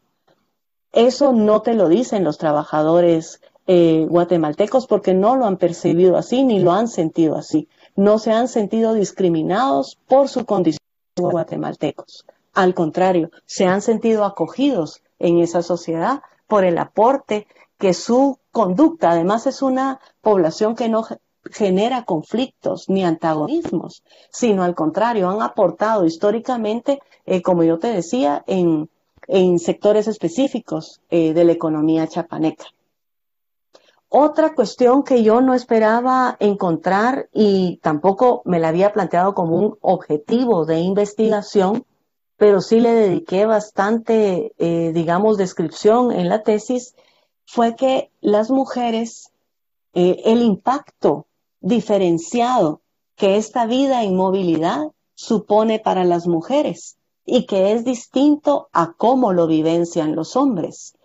Eso 0.93 1.33
no 1.33 1.63
te 1.63 1.73
lo 1.73 1.89
dicen 1.89 2.23
los 2.23 2.37
trabajadores 2.37 3.41
eh, 3.67 4.05
guatemaltecos 4.09 4.87
porque 4.87 5.13
no 5.13 5.35
lo 5.35 5.45
han 5.45 5.57
percibido 5.57 6.17
así 6.17 6.43
ni 6.43 6.59
lo 6.59 6.71
han 6.71 6.87
sentido 6.87 7.35
así. 7.35 7.67
No 7.95 8.17
se 8.17 8.31
han 8.31 8.47
sentido 8.47 8.93
discriminados 8.93 9.97
por 10.07 10.29
su 10.29 10.45
condición 10.45 10.79
guatemaltecos. 11.17 12.25
Al 12.53 12.73
contrario, 12.73 13.29
se 13.45 13.65
han 13.65 13.81
sentido 13.81 14.23
acogidos 14.23 15.01
en 15.19 15.39
esa 15.39 15.61
sociedad 15.61 16.21
por 16.47 16.63
el 16.63 16.77
aporte 16.77 17.47
que 17.77 17.93
su 17.93 18.39
conducta, 18.51 19.11
además 19.11 19.45
es 19.47 19.61
una 19.61 19.99
población 20.21 20.75
que 20.75 20.89
no 20.89 21.05
genera 21.51 22.03
conflictos 22.03 22.89
ni 22.89 23.03
antagonismos, 23.03 24.03
sino 24.31 24.63
al 24.63 24.75
contrario, 24.75 25.29
han 25.29 25.41
aportado 25.41 26.05
históricamente, 26.05 26.99
eh, 27.25 27.41
como 27.41 27.63
yo 27.63 27.79
te 27.79 27.87
decía, 27.87 28.43
en, 28.47 28.89
sectores 29.59 30.07
específicos 30.07 31.01
eh, 31.09 31.33
de 31.33 31.43
la 31.43 31.51
economía 31.51 32.07
chapaneca. 32.07 32.65
Otra 34.09 34.55
cuestión 34.55 35.03
que 35.03 35.23
yo 35.23 35.41
no 35.41 35.53
esperaba 35.53 36.37
encontrar 36.39 37.29
y 37.33 37.79
tampoco 37.83 38.41
me 38.45 38.59
la 38.59 38.69
había 38.69 38.93
planteado 38.93 39.33
como 39.33 39.57
un 39.57 39.77
objetivo 39.81 40.65
de 40.65 40.79
investigación, 40.79 41.85
pero 42.37 42.61
sí 42.61 42.79
le 42.79 42.93
dediqué 42.93 43.45
bastante, 43.45 44.53
eh, 44.57 44.91
digamos, 44.93 45.37
descripción 45.37 46.11
en 46.11 46.29
la 46.29 46.43
tesis, 46.43 46.95
fue 47.45 47.75
que 47.75 48.11
las 48.21 48.49
mujeres, 48.49 49.31
el 49.93 50.41
impacto 50.41 51.25
diferenciado 51.59 52.81
que 53.15 53.37
esta 53.37 53.65
vida 53.65 54.03
en 54.03 54.15
movilidad 54.15 54.91
supone 55.15 55.79
para 55.79 56.03
las 56.03 56.27
mujeres 56.27 56.97
y 57.25 57.45
que 57.45 57.73
es 57.73 57.83
distinto 57.83 58.69
a 58.71 58.93
cómo 58.93 59.33
lo 59.33 59.47
vivencian 59.47 60.15
los 60.15 60.35
hombres. 60.35 60.96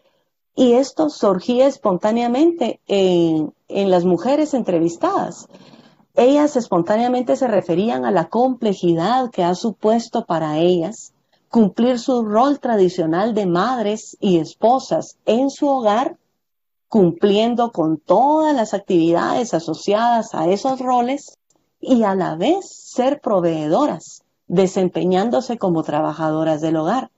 Y 0.55 0.75
esto 0.75 1.09
surgía 1.09 1.67
espontáneamente 1.67 2.81
en, 2.87 3.55
en 3.69 3.91
las 3.91 4.05
mujeres 4.05 4.55
entrevistadas. 4.55 5.49
Ellas 6.15 6.57
espontáneamente 6.57 7.37
se 7.37 7.49
referían 7.49 8.05
a 8.05 8.11
la 8.11 8.29
complejidad 8.29 9.31
que 9.31 9.45
ha 9.45 9.55
supuesto 9.55 10.27
para 10.27 10.59
ellas 10.59 11.13
cumplir 11.53 11.99
su 11.99 12.25
rol 12.25 12.61
tradicional 12.61 13.35
de 13.35 13.45
madres 13.45 14.17
y 14.21 14.39
esposas 14.39 15.19
en 15.27 15.51
su 15.51 15.69
hogar, 15.69 16.17
cumpliendo 16.89 17.73
con 17.73 17.99
todas 17.99 18.57
las 18.57 18.73
actividades 18.73 19.53
asociadas 19.53 20.35
a 20.35 20.49
esos 20.49 20.81
roles 20.81 21.37
y 21.79 22.05
a 22.05 22.15
la 22.15 22.37
vez 22.37 22.71
ser 22.71 23.21
proveedoras, 23.21 24.23
desempeñándose 24.47 25.59
como 25.59 25.83
trabajadoras 25.83 26.63
del 26.63 26.77
hogar. 26.77 27.11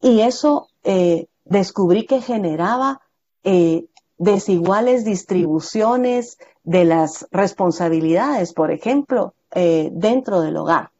Y 0.00 0.20
eso 0.22 0.66
eh, 0.82 1.28
descubrí 1.44 2.06
que 2.06 2.20
generaba 2.20 3.00
eh, 3.44 3.86
desiguales 4.18 5.04
distribuciones 5.04 6.38
de 6.62 6.84
las 6.84 7.26
responsabilidades, 7.30 8.52
por 8.52 8.70
ejemplo, 8.70 9.34
eh, 9.52 9.90
dentro 9.92 10.40
del 10.40 10.56
hogar. 10.56 10.90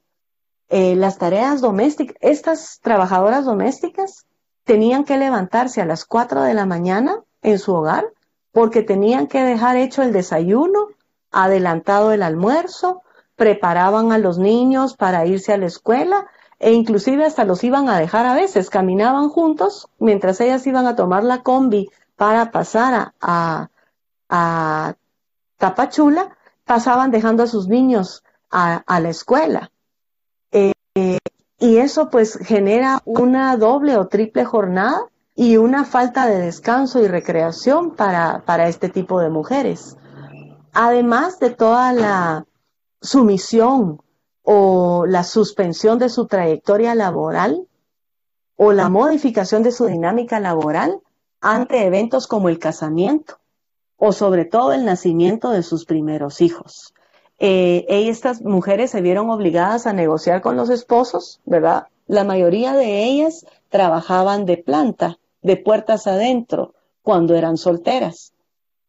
Eh, 0.68 0.96
las 0.96 1.18
tareas 1.18 1.60
domésticas, 1.60 2.16
estas 2.20 2.80
trabajadoras 2.82 3.44
domésticas 3.44 4.26
tenían 4.64 5.04
que 5.04 5.18
levantarse 5.18 5.80
a 5.80 5.86
las 5.86 6.04
4 6.04 6.42
de 6.42 6.54
la 6.54 6.66
mañana 6.66 7.20
en 7.42 7.58
su 7.58 7.74
hogar 7.74 8.06
porque 8.52 8.82
tenían 8.82 9.26
que 9.26 9.42
dejar 9.42 9.76
hecho 9.76 10.02
el 10.02 10.12
desayuno, 10.12 10.88
adelantado 11.30 12.12
el 12.12 12.22
almuerzo, 12.22 13.02
preparaban 13.36 14.12
a 14.12 14.18
los 14.18 14.38
niños 14.38 14.96
para 14.96 15.26
irse 15.26 15.52
a 15.52 15.58
la 15.58 15.66
escuela 15.66 16.26
e 16.62 16.72
inclusive 16.72 17.24
hasta 17.24 17.44
los 17.44 17.64
iban 17.64 17.88
a 17.88 17.98
dejar 17.98 18.24
a 18.24 18.34
veces, 18.34 18.70
caminaban 18.70 19.28
juntos 19.28 19.88
mientras 19.98 20.40
ellas 20.40 20.64
iban 20.64 20.86
a 20.86 20.94
tomar 20.94 21.24
la 21.24 21.42
combi 21.42 21.90
para 22.14 22.52
pasar 22.52 23.14
a, 23.20 23.68
a, 24.28 24.94
Tapachula, 25.58 26.36
pasaban 26.64 27.10
dejando 27.10 27.42
a 27.42 27.48
sus 27.48 27.66
niños 27.66 28.22
a, 28.48 28.84
la 28.86 29.08
escuela. 29.08 29.72
Eh, 30.52 30.72
y 31.58 31.76
eso 31.78 32.10
pues 32.10 32.38
genera 32.38 33.00
una 33.04 33.56
doble 33.56 33.96
o 33.96 34.06
triple 34.06 34.44
jornada 34.44 35.06
y 35.34 35.56
una 35.56 35.84
falta 35.84 36.26
de 36.26 36.38
descanso 36.38 37.00
y 37.00 37.08
recreación 37.08 37.96
para, 37.96 38.42
para 38.44 38.68
este 38.68 38.88
tipo 38.88 39.20
de 39.20 39.30
mujeres. 39.30 39.96
Además 40.72 41.40
de 41.40 41.50
toda 41.50 41.92
la 41.92 42.46
sumisión 43.00 44.00
o 44.42 45.06
la 45.06 45.24
suspensión 45.24 45.98
de 45.98 46.08
su 46.08 46.26
trayectoria 46.26 46.94
laboral 46.94 47.66
o 48.56 48.72
la 48.72 48.88
modificación 48.88 49.62
de 49.62 49.72
su 49.72 49.86
dinámica 49.86 50.40
laboral 50.40 51.00
ante 51.40 51.84
eventos 51.84 52.26
como 52.26 52.48
el 52.48 52.58
casamiento 52.58 53.38
o 53.96 54.12
sobre 54.12 54.44
todo 54.44 54.72
el 54.72 54.84
nacimiento 54.84 55.50
de 55.50 55.62
sus 55.62 55.84
primeros 55.84 56.40
hijos. 56.40 56.92
Eh, 57.38 57.86
estas 57.88 58.42
mujeres 58.42 58.90
se 58.90 59.00
vieron 59.00 59.30
obligadas 59.30 59.86
a 59.86 59.92
negociar 59.92 60.42
con 60.42 60.56
los 60.56 60.70
esposos, 60.70 61.40
¿verdad? 61.44 61.88
La 62.06 62.24
mayoría 62.24 62.72
de 62.72 63.04
ellas 63.04 63.46
trabajaban 63.68 64.44
de 64.44 64.58
planta, 64.58 65.18
de 65.40 65.56
puertas 65.56 66.06
adentro, 66.06 66.74
cuando 67.02 67.34
eran 67.34 67.56
solteras. 67.56 68.32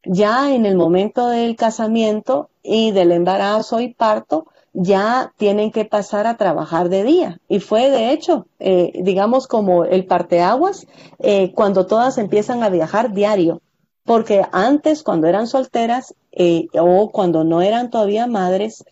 Ya 0.03 0.53
en 0.53 0.65
el 0.65 0.75
momento 0.75 1.27
del 1.27 1.55
casamiento 1.55 2.49
y 2.61 2.91
del 2.91 3.11
embarazo 3.11 3.79
y 3.79 3.93
parto, 3.93 4.47
ya 4.73 5.33
tienen 5.37 5.71
que 5.71 5.85
pasar 5.85 6.25
a 6.25 6.37
trabajar 6.37 6.89
de 6.89 7.03
día. 7.03 7.39
Y 7.47 7.59
fue, 7.59 7.89
de 7.89 8.11
hecho, 8.11 8.47
eh, 8.59 8.91
digamos 9.03 9.47
como 9.47 9.85
el 9.85 10.05
parteaguas, 10.05 10.87
eh, 11.19 11.53
cuando 11.53 11.85
todas 11.85 12.17
empiezan 12.17 12.63
a 12.63 12.69
viajar 12.69 13.13
diario. 13.13 13.61
Porque 14.03 14.43
antes, 14.51 15.03
cuando 15.03 15.27
eran 15.27 15.47
solteras 15.47 16.13
eh, 16.31 16.67
o 16.77 17.11
cuando 17.11 17.43
no 17.43 17.61
eran 17.61 17.89
todavía 17.89 18.27
madres, 18.27 18.83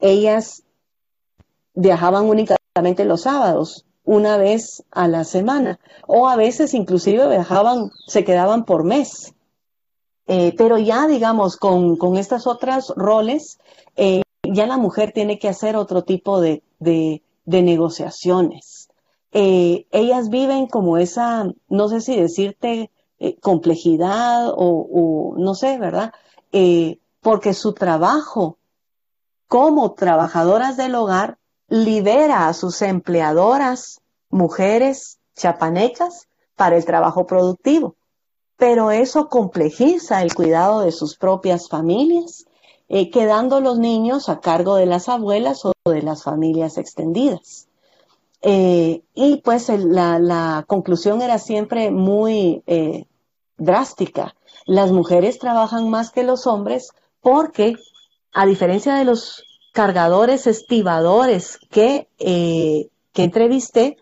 ellas 0.00 0.64
viajaban 1.74 2.24
únicamente 2.24 3.04
los 3.04 3.22
sábados, 3.22 3.84
una 4.04 4.38
vez 4.38 4.82
a 4.90 5.06
la 5.06 5.24
semana, 5.24 5.78
o 6.06 6.28
a 6.28 6.36
veces 6.36 6.74
inclusive 6.74 7.28
viajaban, 7.28 7.90
se 8.06 8.24
quedaban 8.24 8.64
por 8.64 8.84
mes. 8.84 9.34
pero 10.26 10.78
ya, 10.78 11.06
digamos, 11.06 11.56
con, 11.56 11.96
con 11.96 12.16
estas 12.16 12.46
otras 12.48 12.92
roles, 12.96 13.58
ya 14.52 14.66
la 14.66 14.76
mujer 14.76 15.12
tiene 15.12 15.38
que 15.38 15.48
hacer 15.48 15.76
otro 15.76 16.04
tipo 16.04 16.40
de, 16.40 16.62
negociaciones. 17.44 18.88
Eh, 19.32 19.86
ellas 19.90 20.30
viven 20.30 20.66
como 20.66 20.98
esa, 20.98 21.52
no 21.68 21.88
sé 21.88 22.00
si 22.00 22.16
decirte 22.16 22.90
eh, 23.18 23.36
complejidad 23.40 24.52
o, 24.54 25.34
no 25.36 25.54
sé, 25.54 25.78
¿verdad? 25.78 26.12
Eh, 26.52 26.98
porque 27.20 27.54
su 27.54 27.72
trabajo 27.72 28.58
como 29.48 29.92
trabajadoras 29.92 30.76
del 30.76 30.94
hogar 30.94 31.38
libera 31.68 32.48
a 32.48 32.54
sus 32.54 32.82
empleadoras, 32.82 34.00
mujeres 34.30 35.18
chapanecas, 35.34 36.28
para 36.56 36.76
el 36.76 36.84
trabajo 36.84 37.26
productivo. 37.26 37.96
Pero 38.56 38.90
eso 38.90 39.28
complejiza 39.28 40.22
el 40.22 40.34
cuidado 40.34 40.80
de 40.80 40.90
sus 40.90 41.16
propias 41.16 41.68
familias 41.68 42.45
eh, 42.88 43.10
quedando 43.10 43.60
los 43.60 43.78
niños 43.78 44.28
a 44.28 44.40
cargo 44.40 44.76
de 44.76 44.86
las 44.86 45.08
abuelas 45.08 45.64
o 45.64 45.72
de 45.84 46.02
las 46.02 46.22
familias 46.22 46.78
extendidas. 46.78 47.66
Eh, 48.42 49.02
y 49.14 49.38
pues 49.38 49.68
la, 49.68 50.64
conclusión 50.68 51.20
era 51.20 51.38
siempre 51.38 51.90
muy 51.90 52.62
eh, 52.66 53.06
drástica. 53.56 54.36
Las 54.66 54.92
mujeres 54.92 55.38
trabajan 55.38 55.90
más 55.90 56.10
que 56.10 56.22
los 56.22 56.46
hombres 56.46 56.90
porque, 57.20 57.74
a 58.32 58.46
diferencia 58.46 58.94
de 58.94 59.04
los 59.04 59.42
cargadores 59.72 60.46
estibadores 60.46 61.58
que, 61.70 62.08
que 62.18 63.22
entrevisté, 63.22 63.96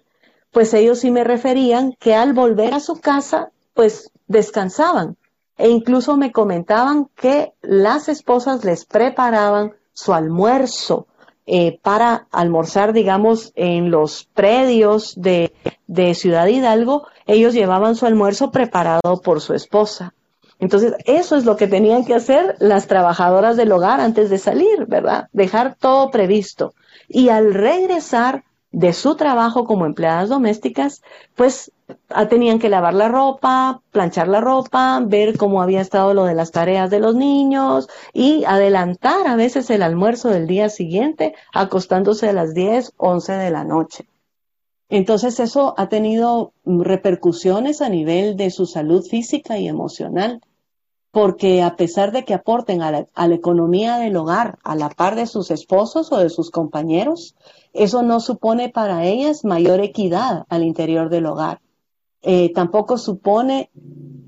pues 0.50 0.74
ellos 0.74 1.00
sí 1.00 1.10
me 1.10 1.24
referían 1.24 1.94
que 1.98 2.14
al 2.14 2.34
volver 2.34 2.74
a 2.74 2.80
su 2.80 3.00
casa, 3.00 3.50
pues 3.72 4.10
descansaban 4.26 5.16
e 5.56 5.68
incluso 5.68 6.16
me 6.16 6.32
comentaban 6.32 7.08
que 7.14 7.52
las 7.62 8.08
esposas 8.08 8.64
les 8.64 8.84
preparaban 8.84 9.72
su 9.92 10.12
almuerzo 10.12 11.06
eh, 11.46 11.78
para 11.82 12.26
almorzar, 12.32 12.92
digamos, 12.92 13.52
en 13.54 13.90
los 13.90 14.24
predios 14.34 15.14
de, 15.16 15.52
de 15.86 16.14
Ciudad 16.14 16.46
Hidalgo, 16.46 17.06
ellos 17.26 17.52
llevaban 17.52 17.96
su 17.96 18.06
almuerzo 18.06 18.50
preparado 18.50 19.20
por 19.22 19.40
su 19.40 19.52
esposa. 19.52 20.14
Entonces, 20.58 20.94
eso 21.04 21.36
es 21.36 21.44
lo 21.44 21.56
que 21.56 21.66
tenían 21.66 22.04
que 22.04 22.14
hacer 22.14 22.56
las 22.60 22.86
trabajadoras 22.86 23.56
del 23.56 23.72
hogar 23.72 24.00
antes 24.00 24.30
de 24.30 24.38
salir, 24.38 24.86
¿verdad? 24.86 25.28
Dejar 25.32 25.76
todo 25.78 26.10
previsto. 26.10 26.74
Y 27.08 27.28
al 27.28 27.52
regresar 27.52 28.44
de 28.74 28.92
su 28.92 29.14
trabajo 29.14 29.64
como 29.64 29.86
empleadas 29.86 30.28
domésticas, 30.28 31.02
pues 31.36 31.70
ah, 32.08 32.26
tenían 32.26 32.58
que 32.58 32.68
lavar 32.68 32.92
la 32.92 33.08
ropa, 33.08 33.80
planchar 33.92 34.26
la 34.26 34.40
ropa, 34.40 35.00
ver 35.06 35.38
cómo 35.38 35.62
había 35.62 35.80
estado 35.80 36.12
lo 36.12 36.24
de 36.24 36.34
las 36.34 36.50
tareas 36.50 36.90
de 36.90 36.98
los 36.98 37.14
niños 37.14 37.88
y 38.12 38.42
adelantar 38.44 39.28
a 39.28 39.36
veces 39.36 39.70
el 39.70 39.82
almuerzo 39.82 40.28
del 40.28 40.48
día 40.48 40.68
siguiente, 40.68 41.36
acostándose 41.52 42.28
a 42.28 42.32
las 42.32 42.52
10, 42.52 42.94
11 42.96 43.32
de 43.34 43.50
la 43.52 43.62
noche. 43.62 44.08
Entonces 44.88 45.38
eso 45.38 45.74
ha 45.76 45.88
tenido 45.88 46.52
repercusiones 46.64 47.80
a 47.80 47.88
nivel 47.88 48.36
de 48.36 48.50
su 48.50 48.66
salud 48.66 49.04
física 49.04 49.56
y 49.56 49.68
emocional 49.68 50.40
porque 51.14 51.62
a 51.62 51.76
pesar 51.76 52.10
de 52.10 52.24
que 52.24 52.34
aporten 52.34 52.82
a 52.82 52.90
la, 52.90 53.06
economía 53.32 53.98
del 53.98 54.16
hogar 54.16 54.58
a 54.64 54.74
la 54.74 54.88
par 54.88 55.14
de 55.14 55.28
sus 55.28 55.52
esposos 55.52 56.10
o 56.10 56.18
de 56.18 56.28
sus 56.28 56.50
compañeros, 56.50 57.36
eso 57.72 58.02
no 58.02 58.18
supone 58.18 58.68
para 58.68 59.04
ellas 59.04 59.44
mayor 59.44 59.78
equidad 59.78 60.44
al 60.48 60.64
interior 60.64 61.10
del 61.10 61.26
hogar. 61.26 61.60
Eh, 62.22 62.52
tampoco 62.52 62.98
supone 62.98 63.70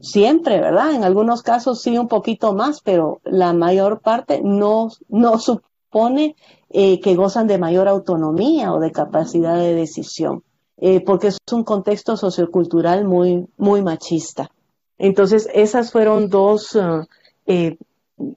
siempre, 0.01 0.61
¿verdad? 0.61 0.95
En 0.95 1.03
algunos 1.03 1.43
casos 1.43 1.83
sí 1.83 1.99
un 1.99 2.07
poquito 2.07 2.55
más, 2.55 2.83
pero 2.83 3.21
la 3.25 3.53
mayor 3.53 4.01
parte 4.01 4.41
no, 4.45 4.91
no 5.09 5.41
supone 5.41 6.37
eh, 6.71 7.01
que 7.01 7.17
gozan 7.17 7.49
de 7.49 7.59
mayor 7.59 7.89
autonomía 7.89 8.73
o 8.73 8.79
de 8.79 8.93
capacidad 8.93 9.57
de 9.57 9.75
decisión, 9.75 10.45
eh, 10.77 11.01
porque 11.01 11.29
es 11.29 11.39
un 11.51 11.65
contexto 11.65 12.17
sociocultural 12.17 13.05
muy, 13.05 13.49
muy 13.57 13.83
machista. 13.83 14.53
Entonces, 14.99 15.49
esas 15.53 15.93
fueron 15.93 16.29
dos, 16.29 16.75
eh, 16.77 17.07
eh, 17.47 17.79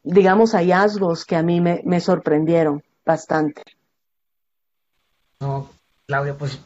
digamos, 0.03 0.53
hallazgos 0.53 1.25
que 1.25 1.35
a 1.35 1.43
mí 1.43 1.61
me, 1.61 1.99
sorprendieron 1.99 2.83
bastante. 3.05 3.63
No, 5.39 5.69
Claudia, 6.05 6.37
pues, 6.37 6.59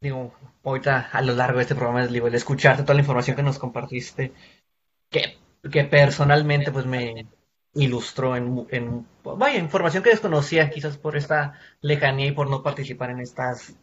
digo, 0.00 0.32
ahorita 0.62 1.10
a 1.12 1.22
lo 1.22 1.34
largo 1.34 1.58
de 1.58 1.62
este 1.62 1.74
programa, 1.74 2.06
digo, 2.06 2.28
el 2.28 2.34
escucharte 2.34 2.82
toda 2.82 2.94
la 2.94 3.00
información 3.00 3.36
que 3.36 3.42
nos 3.42 3.58
compartiste, 3.58 4.32
que, 5.10 5.38
que 5.70 5.84
personalmente, 5.84 6.70
pues, 6.70 6.86
me, 6.86 7.26
ilustró 7.74 8.36
en, 8.36 8.66
en, 8.70 9.06
vaya, 9.22 9.58
información 9.58 10.02
que 10.02 10.10
desconocía, 10.10 10.70
quizás 10.70 10.96
por 10.96 11.16
esta 11.16 11.54
lejanía 11.80 12.26
y 12.26 12.32
por 12.32 12.50
no 12.50 12.62
participar 12.62 13.10
en 13.10 13.20
estas 13.20 13.74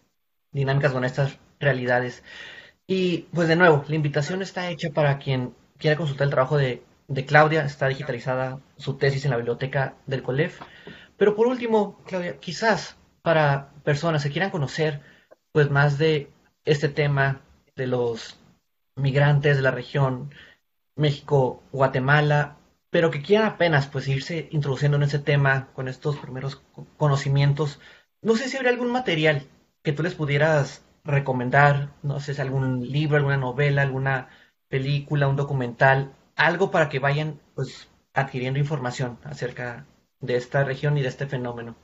dinámicas 0.52 0.92
con 0.92 1.06
estas 1.06 1.38
realidades. 1.60 2.24
Y 2.88 3.28
pues 3.34 3.48
de 3.48 3.56
nuevo, 3.56 3.84
la 3.88 3.96
invitación 3.96 4.42
está 4.42 4.70
hecha 4.70 4.90
para 4.92 5.18
quien 5.18 5.56
quiera 5.78 5.98
consultar 5.98 6.26
el 6.26 6.32
trabajo 6.32 6.58
de, 6.58 6.84
de 7.08 7.26
Claudia, 7.26 7.66
está 7.66 7.88
digitalizada 7.88 8.60
su 8.78 8.98
tesis 8.98 9.26
en 9.26 9.32
la 9.32 9.38
biblioteca 9.38 9.96
del 10.06 10.24
COLEF. 10.24 10.62
Pero 11.18 11.36
por 11.36 11.48
último, 11.48 12.00
Claudia, 12.06 12.38
quizás 12.38 12.98
para 13.22 13.72
personas 13.84 14.24
que 14.24 14.30
quieran 14.30 14.52
conocer 14.52 15.02
pues 15.52 15.72
más 15.72 15.98
de 15.98 16.30
este 16.64 16.90
tema 16.90 17.42
de 17.76 17.88
los 17.88 18.38
migrantes 18.96 19.58
de 19.58 19.64
la 19.64 19.72
región 19.72 20.34
México-Guatemala, 20.96 22.58
pero 22.90 23.12
que 23.12 23.22
quieran 23.22 23.48
apenas 23.48 23.88
pues 23.88 24.08
irse 24.08 24.48
introduciendo 24.52 24.98
en 24.98 25.04
ese 25.04 25.20
tema 25.20 25.70
con 25.74 25.88
estos 25.88 26.18
primeros 26.18 26.62
conocimientos. 26.98 27.80
No 28.22 28.36
sé 28.36 28.48
si 28.48 28.58
habría 28.58 28.72
algún 28.72 28.92
material 28.92 29.48
que 29.84 29.92
tú 29.92 30.04
les 30.04 30.16
pudieras 30.16 30.85
recomendar, 31.06 31.90
no 32.04 32.20
sé 32.20 32.34
si 32.34 32.42
algún 32.42 32.92
libro, 32.92 33.18
alguna 33.18 33.38
novela, 33.38 33.84
alguna 33.84 34.30
película, 34.68 35.28
un 35.28 35.36
documental, 35.36 36.14
algo 36.36 36.72
para 36.72 36.90
que 36.90 37.00
vayan 37.00 37.40
pues 37.54 37.88
adquiriendo 38.14 38.60
información 38.60 39.18
acerca 39.24 39.86
de 40.20 40.36
esta 40.36 40.64
región 40.64 40.98
y 40.98 41.02
de 41.02 41.10
este 41.10 41.28
fenómeno. 41.28 41.76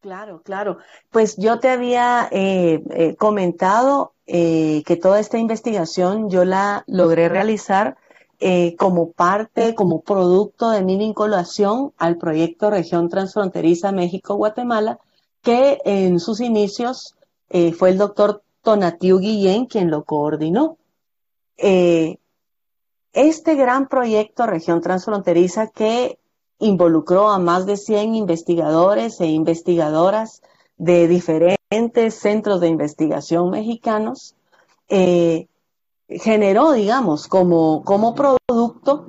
Claro, 0.00 0.42
claro. 0.42 0.78
Pues 1.10 1.36
yo 1.36 1.60
te 1.60 1.68
había 1.68 2.28
eh, 2.32 2.82
eh, 2.90 3.14
comentado 3.14 4.14
eh, 4.26 4.82
que 4.84 4.96
toda 4.96 5.20
esta 5.20 5.38
investigación 5.38 6.28
yo 6.28 6.44
la 6.44 6.82
logré 6.86 7.28
realizar 7.28 7.96
como 8.76 9.12
parte, 9.12 9.76
como 9.76 10.00
producto 10.00 10.70
de 10.70 10.82
mi 10.82 10.96
vinculación 10.96 11.92
al 11.96 12.18
proyecto 12.18 12.70
Región 12.70 13.08
Transfronteriza 13.08 13.92
México-Guatemala, 13.92 14.98
que 15.42 15.78
en 15.84 16.18
sus 16.18 16.40
inicios 16.40 17.14
fue 17.76 17.90
el 17.90 17.98
doctor 17.98 18.42
Tonatiu 18.62 19.18
Guillén 19.18 19.66
quien 19.66 19.90
lo 19.90 20.04
coordinó. 20.04 20.78
este 21.56 23.54
gran 23.56 23.88
proyecto 23.88 24.46
Región 24.46 24.80
Transfronteriza 24.80 25.68
que 25.68 26.18
involucró 26.58 27.28
a 27.28 27.38
más 27.38 27.66
de 27.66 27.76
100 27.76 28.14
investigadores 28.14 29.20
e 29.20 29.26
investigadoras 29.26 30.42
de 30.76 31.08
diferentes 31.08 32.14
centros 32.14 32.60
de 32.60 32.68
investigación 32.68 33.50
mexicanos, 33.50 34.36
eh, 34.88 35.48
generó, 36.08 36.72
digamos, 36.72 37.26
como, 37.28 37.82
como 37.84 38.14
producto 38.14 39.06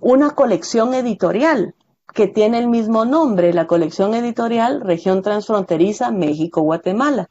una 0.00 0.30
colección 0.30 0.94
editorial 0.94 1.74
que 2.14 2.28
tiene 2.28 2.58
el 2.58 2.68
mismo 2.68 3.04
nombre, 3.04 3.52
la 3.52 3.66
colección 3.66 4.14
editorial 4.14 4.80
Región 4.80 5.22
Transfronteriza 5.22 6.10
México-Guatemala. 6.10 7.30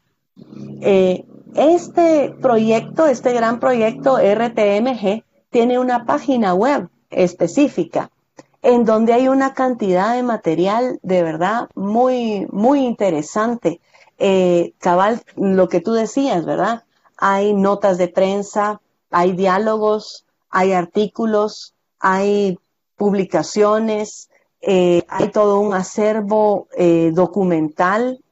Eh, 0.82 1.26
este 1.56 2.36
proyecto, 2.42 3.06
este 3.06 3.34
gran 3.34 3.60
proyecto 3.60 4.18
RTMG, 4.18 5.24
tiene 5.50 5.78
una 5.78 6.06
página 6.06 6.54
web 6.56 6.90
específica 7.12 8.10
en 8.64 8.86
donde 8.86 9.14
hay 9.14 9.28
una 9.28 9.54
cantidad 9.54 10.16
de 10.16 10.24
material 10.24 11.00
de 11.04 11.22
verdad 11.22 11.70
muy, 11.76 12.48
muy 12.50 12.80
interesante. 12.80 13.82
Eh, 14.18 14.74
cabal, 14.80 15.22
lo 15.36 15.68
que 15.70 15.82
tú 15.82 15.94
decías, 15.94 16.46
¿verdad? 16.46 16.84
Hay 17.18 17.54
notas 17.54 17.98
de 17.98 18.08
prensa, 18.08 18.82
hay 19.12 19.34
diálogos, 19.34 20.26
hay 20.50 20.72
artículos, 20.72 21.76
hay 22.00 22.58
publicaciones, 22.96 24.30
eh, 24.62 25.04
hay 25.10 25.30
todo 25.30 25.60
un 25.60 25.74
acervo 25.74 26.68
documental 27.12 28.23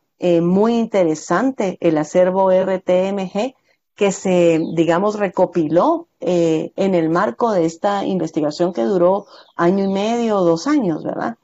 muy 0.42 0.78
interesante, 0.78 1.78
el 1.82 1.98
acervo 1.98 2.52
RTMG, 2.52 3.56
que 4.02 4.12
se, 4.12 4.60
digamos, 4.74 5.20
recopiló 5.20 6.08
eh, 6.20 6.72
en 6.76 6.96
el 6.96 7.10
marco 7.10 7.52
de 7.52 7.66
esta 7.66 8.04
investigación 8.04 8.74
que 8.74 8.84
duró 8.84 9.28
año 9.56 9.84
y 9.84 9.90
medio 9.90 10.40
dos 10.42 10.66
años, 10.66 11.04
¿verdad? 11.04 11.38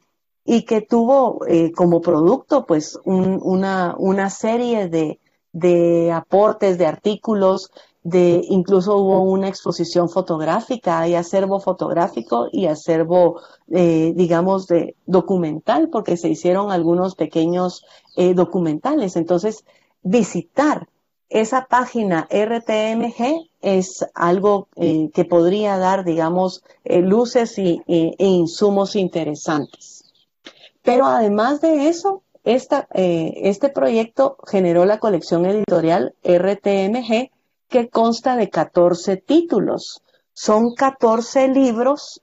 Y 0.44 0.64
que 0.64 0.82
tuvo 0.82 1.46
eh, 1.48 1.72
como 1.72 2.02
producto, 2.02 2.66
pues, 2.66 2.98
una, 3.04 3.96
una, 4.00 4.30
serie 4.30 4.88
de, 4.88 5.20
de, 5.52 6.12
aportes, 6.12 6.78
de 6.78 6.88
artículos, 6.88 7.72
de, 8.10 8.42
incluso 8.50 8.98
hubo 8.98 9.22
una 9.22 9.48
exposición 9.48 10.10
fotográfica, 10.10 11.00
hay 11.00 11.16
acervo 11.16 11.60
fotográfico 11.60 12.48
y 12.52 12.68
acervo, 12.68 13.42
eh, 13.70 14.14
digamos, 14.16 14.68
de 14.68 14.96
documental, 15.06 15.90
porque 15.90 16.18
se 16.18 16.30
hicieron 16.30 16.72
algunos 16.72 17.16
pequeños 17.16 17.86
documentales. 18.34 19.16
Entonces, 19.16 19.64
visitar 20.02 20.88
esa 21.30 21.66
página 21.66 22.28
RTMG 22.32 23.50
es 23.62 24.06
algo 24.14 24.70
eh, 24.76 25.10
que 25.14 25.26
podría 25.26 25.78
dar, 25.78 26.06
digamos, 26.06 26.64
eh, 26.86 27.02
luces 27.02 27.58
y, 27.58 27.82
e 27.88 28.16
insumos 28.26 28.96
interesantes. 28.96 30.06
Pero 30.84 31.06
además 31.06 31.60
de 31.60 31.90
eso, 31.90 32.24
esta, 32.46 32.88
eh, 32.94 33.34
este 33.44 33.70
proyecto 33.70 34.38
generó 34.48 34.86
la 34.86 35.00
colección 35.00 35.46
editorial 35.46 36.16
RTMG 36.24 37.30
que 37.70 37.90
consta 37.90 38.36
de 38.36 38.50
14 38.50 39.18
títulos. 39.18 40.02
Son 40.34 40.74
14 40.76 41.48
libros 41.50 42.22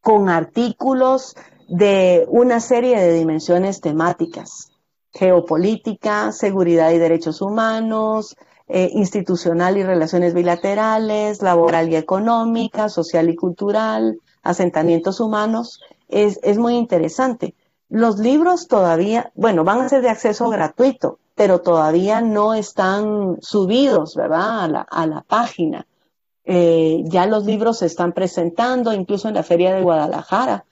con 0.00 0.28
artículos 0.28 1.36
de 1.68 2.24
una 2.28 2.60
serie 2.60 2.98
de 2.98 3.12
dimensiones 3.12 3.80
temáticas 3.80 4.70
geopolítica, 5.16 6.30
seguridad 6.32 6.92
y 6.92 6.98
derechos 6.98 7.40
humanos, 7.40 8.36
eh, 8.68 8.90
institucional 8.92 9.78
y 9.78 9.82
relaciones 9.82 10.34
bilaterales, 10.34 11.42
laboral 11.42 11.90
y 11.90 11.96
económica, 11.96 12.88
social 12.88 13.30
y 13.30 13.36
cultural, 13.36 14.18
asentamientos 14.42 15.20
humanos. 15.20 15.80
Es, 16.08 16.38
es 16.42 16.58
muy 16.58 16.74
interesante. 16.74 17.54
Los 17.88 18.18
libros 18.18 18.68
todavía, 18.68 19.32
bueno, 19.34 19.64
van 19.64 19.80
a 19.80 19.88
ser 19.88 20.02
de 20.02 20.10
acceso 20.10 20.48
gratuito, 20.50 21.18
pero 21.36 21.60
todavía 21.60 22.22
no 22.22 22.54
están 22.54 23.36
subidos, 23.42 24.16
¿verdad? 24.16 24.64
A 24.64 24.68
la, 24.68 24.80
a 24.80 25.06
la 25.06 25.20
página. 25.20 25.86
Eh, 26.44 27.02
ya 27.04 27.26
los 27.26 27.44
libros 27.44 27.78
se 27.78 27.86
están 27.86 28.12
presentando, 28.12 28.92
incluso 28.92 29.28
en 29.28 29.34
la 29.34 29.42
Feria 29.42 29.74
de 29.74 29.82
Guadalajara 29.82 30.64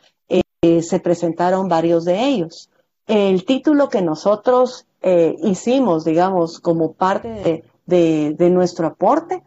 eh, 0.63 0.83
se 0.83 1.01
presentaron 1.01 1.69
varios 1.69 2.05
de 2.05 2.25
ellos 2.27 2.71
el 3.07 3.45
título 3.45 3.91
que 3.91 4.01
nosotros 4.01 4.87
eh, 5.03 5.37
hicimos, 5.43 6.07
digamos, 6.07 6.59
como 6.59 6.95
parte 6.95 7.65
de, 7.85 8.51
nuestro 8.51 8.87
aporte, 8.87 9.43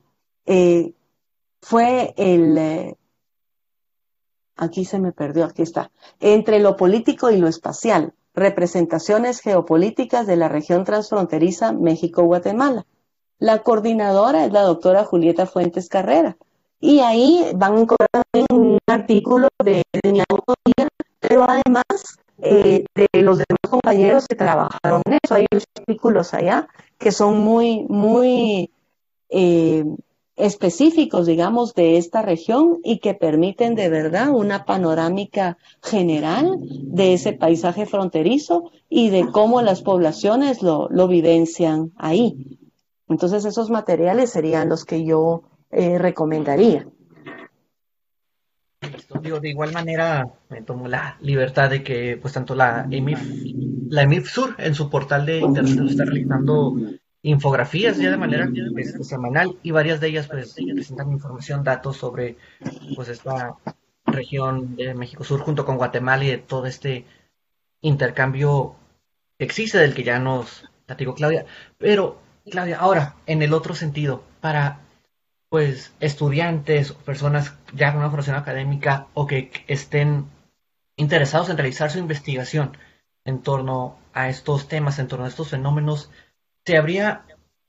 fue 1.60 2.14
el, 2.18 2.96
aquí 4.58 4.86
se 4.86 5.00
me 5.00 5.12
perdió, 5.12 5.46
aquí 5.46 5.64
está, 5.64 5.90
entre 6.20 6.60
lo 6.60 6.78
político 6.78 7.32
y 7.32 7.38
lo 7.38 7.48
espacial, 7.48 8.14
representaciones 8.38 9.42
geopolíticas 9.42 10.28
de 10.28 10.38
la 10.38 10.48
región 10.48 10.86
transfronteriza 10.86 11.74
México-Guatemala. 11.74 12.86
La 13.40 13.64
coordinadora 13.64 14.46
es 14.46 14.54
la 14.54 14.62
doctora 14.62 15.04
Julieta 15.04 15.46
Fuentes 15.48 15.90
Carrera. 15.90 16.38
Y 16.80 17.00
ahí 17.00 17.44
van 17.56 17.74
a 17.74 17.82
encontrar 17.82 18.24
un 18.52 18.78
artículo 18.88 19.50
de, 19.64 19.82
de 19.92 20.12
mi 20.12 20.22
autoría, 20.30 20.88
pero 21.20 21.46
además 21.50 21.84
eh, 22.40 22.86
de 22.94 23.22
los 23.24 23.40
demás 23.40 23.68
compañeros 23.68 24.26
que 24.28 24.36
trabajaron 24.36 25.02
en 25.06 25.18
eso. 25.24 25.34
Hay 25.34 25.48
artículos 25.76 26.34
allá 26.36 26.68
que 27.00 27.12
son 27.12 27.40
muy, 27.40 27.86
muy 27.90 28.72
eh, 29.30 29.84
específicos, 30.38 31.26
digamos, 31.26 31.74
de 31.74 31.98
esta 31.98 32.22
región 32.22 32.80
y 32.84 33.00
que 33.00 33.16
permiten 33.16 33.76
de 33.76 33.90
verdad 33.90 34.30
una 34.30 34.66
panorámica 34.66 35.58
general 35.84 36.58
de 36.60 37.14
ese 37.14 37.34
paisaje 37.34 37.88
fronterizo 37.88 38.72
y 38.88 39.10
de 39.10 39.28
cómo 39.32 39.62
las 39.64 39.82
poblaciones 39.82 40.62
lo, 40.62 40.88
lo 40.90 41.08
vivencian 41.08 41.92
ahí. 41.98 42.60
Entonces 43.10 43.46
esos 43.46 43.70
materiales 43.70 44.30
serían 44.30 44.70
los 44.70 44.86
que 44.86 45.04
yo 45.04 45.44
eh, 45.72 45.98
recomendaría. 45.98 46.88
Digo, 49.22 49.40
de 49.40 49.50
igual 49.50 49.74
manera 49.74 50.28
me 50.50 50.62
tomo 50.62 50.88
la 50.88 51.18
libertad 51.22 51.70
de 51.70 51.84
que 51.84 52.18
pues 52.22 52.34
tanto 52.34 52.54
la 52.54 52.88
EMIF, 52.90 53.20
la 53.90 54.04
EMIF 54.04 54.30
Sur 54.30 54.56
en 54.60 54.76
su 54.76 54.90
portal 54.90 55.26
de 55.26 55.40
internet 55.40 55.80
está 55.90 56.06
realizando 56.06 56.76
infografías 57.22 57.98
ya 57.98 58.12
de 58.12 58.18
manera 58.18 58.50
pues, 58.74 58.96
semanal 59.08 59.58
y 59.64 59.72
varias 59.72 60.00
de 60.00 60.08
ellas 60.08 60.28
pues 60.28 60.54
presentan 60.54 61.12
información, 61.12 61.64
datos 61.64 61.98
sobre 61.98 62.38
pues 62.96 63.10
esta 63.10 63.56
región 64.06 64.76
de 64.76 64.94
México 64.94 65.24
Sur 65.24 65.42
junto 65.42 65.66
con 65.66 65.78
Guatemala 65.78 66.24
y 66.24 66.30
de 66.30 66.38
todo 66.38 66.66
este 66.66 67.06
intercambio 67.82 68.76
que 69.38 69.46
existe 69.46 69.78
del 69.78 69.94
que 69.94 70.04
ya 70.04 70.20
nos 70.20 70.70
platicó 70.86 71.14
Claudia. 71.14 71.46
Pero 71.78 72.20
Claudia, 72.50 72.80
ahora 72.80 73.16
en 73.26 73.42
el 73.42 73.54
otro 73.54 73.76
sentido, 73.76 74.24
para 74.42 74.82
pues 75.50 75.94
estudiantes 76.00 76.92
o 76.92 76.98
personas 76.98 77.56
ya 77.74 77.92
con 77.92 78.00
una 78.00 78.10
formación 78.10 78.36
académica 78.36 79.08
o 79.14 79.28
que 79.28 79.52
estén 79.68 80.26
interesados 80.98 81.50
en 81.50 81.58
realizar 81.58 81.92
su 81.92 82.00
investigación 82.00 82.78
en 83.24 83.42
torno 83.42 83.98
a 84.14 84.30
estos 84.30 84.68
temas, 84.68 85.00
en 85.00 85.08
torno 85.08 85.26
a 85.26 85.30
estos 85.30 85.50
fenómenos, 85.50 86.10
¿te 86.68 86.78
habría 86.78 87.24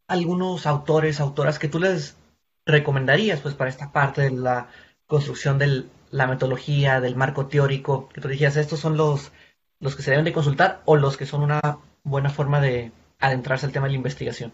algunos 0.09 0.67
autores, 0.67 1.21
autoras 1.21 1.61
que 1.61 1.69
tú 1.69 1.79
les 1.79 2.17
recomendarías 2.67 3.41
pues 3.41 3.55
para 3.55 3.71
esta 3.71 3.93
parte 3.93 4.23
de 4.23 4.33
la 4.33 4.67
construcción 5.07 5.57
de 5.57 5.85
la 6.11 6.27
metodología, 6.27 7.01
del 7.01 7.15
marco 7.15 7.47
teórico, 7.47 8.09
que 8.09 8.21
tú 8.21 8.27
dijeras, 8.27 8.57
estos 8.57 8.81
son 8.81 8.97
los, 8.97 9.31
los 9.79 9.95
que 9.95 10.03
se 10.03 10.11
deben 10.11 10.25
de 10.25 10.33
consultar 10.33 10.83
o 10.85 10.97
los 10.97 11.17
que 11.17 11.27
son 11.27 11.45
una 11.45 11.79
buena 12.03 12.29
forma 12.29 12.61
de 12.61 12.91
adentrarse 13.21 13.67
al 13.67 13.73
tema 13.73 13.87
de 13.87 13.93
la 13.93 13.99
investigación? 13.99 14.53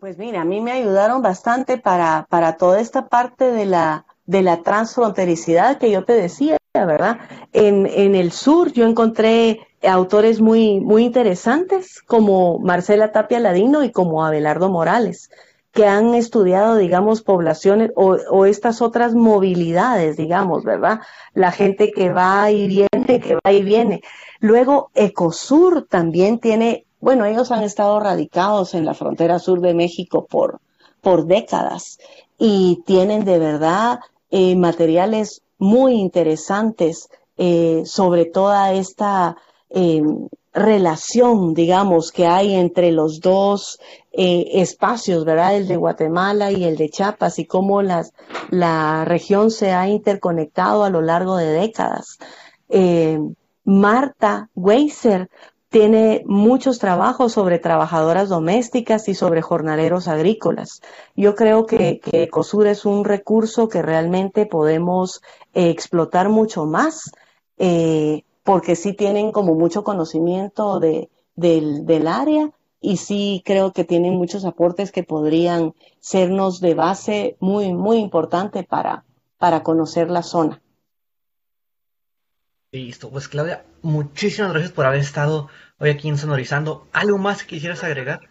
pues 0.00 0.18
mira, 0.18 0.40
a 0.40 0.44
mí 0.44 0.60
me 0.60 0.72
ayudaron 0.72 1.22
bastante 1.22 1.78
para, 1.78 2.26
para 2.28 2.56
toda 2.56 2.80
esta 2.80 3.08
parte 3.08 3.50
de 3.50 3.66
la, 3.66 4.06
de 4.26 4.42
la 4.42 4.62
transfrontericidad 4.62 5.78
que 5.78 5.90
yo 5.90 6.04
te 6.04 6.14
decía, 6.14 6.56
¿verdad? 6.74 7.18
En, 7.52 7.86
en 7.86 8.14
el 8.14 8.30
sur 8.32 8.72
yo 8.72 8.86
encontré 8.86 9.67
autores 9.82 10.40
muy, 10.40 10.80
muy 10.80 11.04
interesantes 11.04 12.00
como 12.02 12.58
Marcela 12.58 13.12
Tapia 13.12 13.40
Ladino 13.40 13.84
y 13.84 13.92
como 13.92 14.24
Abelardo 14.24 14.68
Morales 14.68 15.30
que 15.72 15.86
han 15.86 16.14
estudiado, 16.14 16.76
digamos, 16.76 17.22
poblaciones 17.22 17.92
o, 17.94 18.46
estas 18.46 18.82
otras 18.82 19.14
movilidades, 19.14 20.16
digamos, 20.16 20.64
¿verdad? 20.64 21.00
La 21.34 21.52
gente 21.52 21.92
que 21.92 22.10
va 22.10 22.50
y 22.50 22.66
viene, 22.66 23.20
que 23.20 23.36
va 23.36 23.52
y 23.52 23.62
viene. 23.62 24.00
Luego, 24.40 24.90
Ecosur 24.94 25.86
también 25.88 26.40
tiene 26.40 26.86
bueno, 27.00 27.24
ellos 27.24 27.52
han 27.52 27.62
estado 27.62 28.00
radicados 28.00 28.74
en 28.74 28.84
la 28.84 28.94
frontera 28.94 29.38
sur 29.38 29.60
de 29.60 29.74
México 29.74 30.26
por, 30.26 30.60
por 31.00 31.26
décadas 31.26 31.98
y 32.38 32.82
tienen 32.86 33.24
de 33.24 33.38
verdad 33.38 34.00
eh, 34.30 34.56
materiales 34.56 35.42
muy 35.58 35.94
interesantes 35.94 37.08
eh, 37.36 37.82
sobre 37.84 38.24
toda 38.24 38.72
esta 38.72 39.36
eh, 39.70 40.02
relación, 40.52 41.54
digamos, 41.54 42.10
que 42.12 42.26
hay 42.26 42.54
entre 42.54 42.90
los 42.92 43.20
dos 43.20 43.78
espacios, 44.10 45.24
¿verdad? 45.24 45.56
El 45.56 45.68
de 45.68 45.76
Guatemala 45.76 46.50
y 46.50 46.64
el 46.64 46.76
de 46.76 46.88
Chiapas 46.88 47.38
y 47.38 47.46
cómo 47.46 47.82
la 47.82 49.04
región 49.04 49.52
se 49.52 49.70
ha 49.70 49.86
interconectado 49.88 50.82
a 50.82 50.90
lo 50.90 51.00
largo 51.00 51.36
de 51.36 51.52
décadas. 51.52 52.18
Marta 53.64 54.48
Weiser 54.56 55.28
tiene 55.68 56.22
muchos 56.24 56.78
trabajos 56.78 57.32
sobre 57.32 57.58
trabajadoras 57.58 58.30
domésticas 58.30 59.08
y 59.08 59.14
sobre 59.14 59.42
jornaleros 59.42 60.08
agrícolas. 60.08 60.80
Yo 61.14 61.34
creo 61.34 61.66
que, 61.66 62.00
que 62.00 62.28
COSUR 62.28 62.68
es 62.68 62.86
un 62.86 63.04
recurso 63.04 63.68
que 63.68 63.82
realmente 63.82 64.46
podemos 64.46 65.20
eh, 65.52 65.68
explotar 65.68 66.30
mucho 66.30 66.64
más, 66.64 67.10
eh, 67.58 68.22
porque 68.48 68.76
sí 68.76 68.94
tienen 68.94 69.30
como 69.30 69.54
mucho 69.54 69.84
conocimiento 69.84 70.80
de, 70.80 71.10
del, 71.36 71.84
del 71.84 72.08
área 72.08 72.50
y 72.80 72.96
sí 72.96 73.42
creo 73.44 73.74
que 73.74 73.84
tienen 73.84 74.14
muchos 74.14 74.46
aportes 74.46 74.90
que 74.90 75.02
podrían 75.02 75.74
sernos 76.00 76.58
de 76.62 76.72
base 76.72 77.36
muy, 77.40 77.74
muy 77.74 77.98
importante 77.98 78.62
para, 78.62 79.04
para 79.36 79.62
conocer 79.62 80.08
la 80.08 80.22
zona. 80.22 80.62
Listo, 82.72 83.10
pues 83.10 83.28
Claudia, 83.28 83.66
muchísimas 83.82 84.52
gracias 84.52 84.72
por 84.72 84.86
haber 84.86 85.00
estado 85.00 85.48
hoy 85.78 85.90
aquí 85.90 86.08
en 86.08 86.16
Sonorizando. 86.16 86.86
¿Algo 86.94 87.18
más 87.18 87.42
que 87.42 87.48
quisieras 87.48 87.84
agregar? 87.84 88.30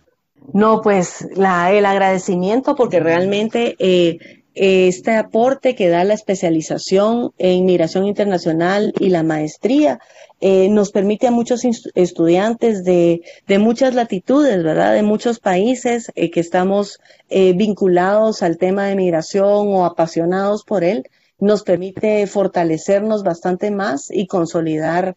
No, 0.51 0.81
pues 0.81 1.27
la, 1.35 1.71
el 1.71 1.85
agradecimiento 1.85 2.75
porque 2.75 2.99
realmente 2.99 3.75
eh, 3.77 4.36
este 4.59 5.15
aporte 5.15 5.75
que 5.75 5.87
da 5.87 6.03
la 6.03 6.13
especialización 6.13 7.31
en 7.37 7.65
migración 7.65 8.07
internacional 8.07 8.93
y 8.99 9.09
la 9.09 9.23
maestría 9.23 9.99
eh, 10.39 10.69
nos 10.69 10.91
permite 10.91 11.27
a 11.27 11.31
muchos 11.31 11.63
estudiantes 11.95 12.83
de, 12.83 13.23
de, 13.47 13.59
muchas 13.59 13.95
latitudes, 13.95 14.63
¿verdad? 14.63 14.93
De 14.93 15.01
muchos 15.01 15.39
países 15.39 16.11
eh, 16.15 16.29
que 16.29 16.39
estamos 16.39 16.99
eh, 17.29 17.53
vinculados 17.53 18.43
al 18.43 18.57
tema 18.57 18.85
de 18.85 18.95
migración 18.95 19.73
o 19.73 19.85
apasionados 19.85 20.63
por 20.63 20.83
él, 20.83 21.09
nos 21.39 21.63
permite 21.63 22.25
fortalecernos 22.27 23.23
bastante 23.23 23.71
más 23.71 24.09
y 24.11 24.25
consolidar, 24.27 25.15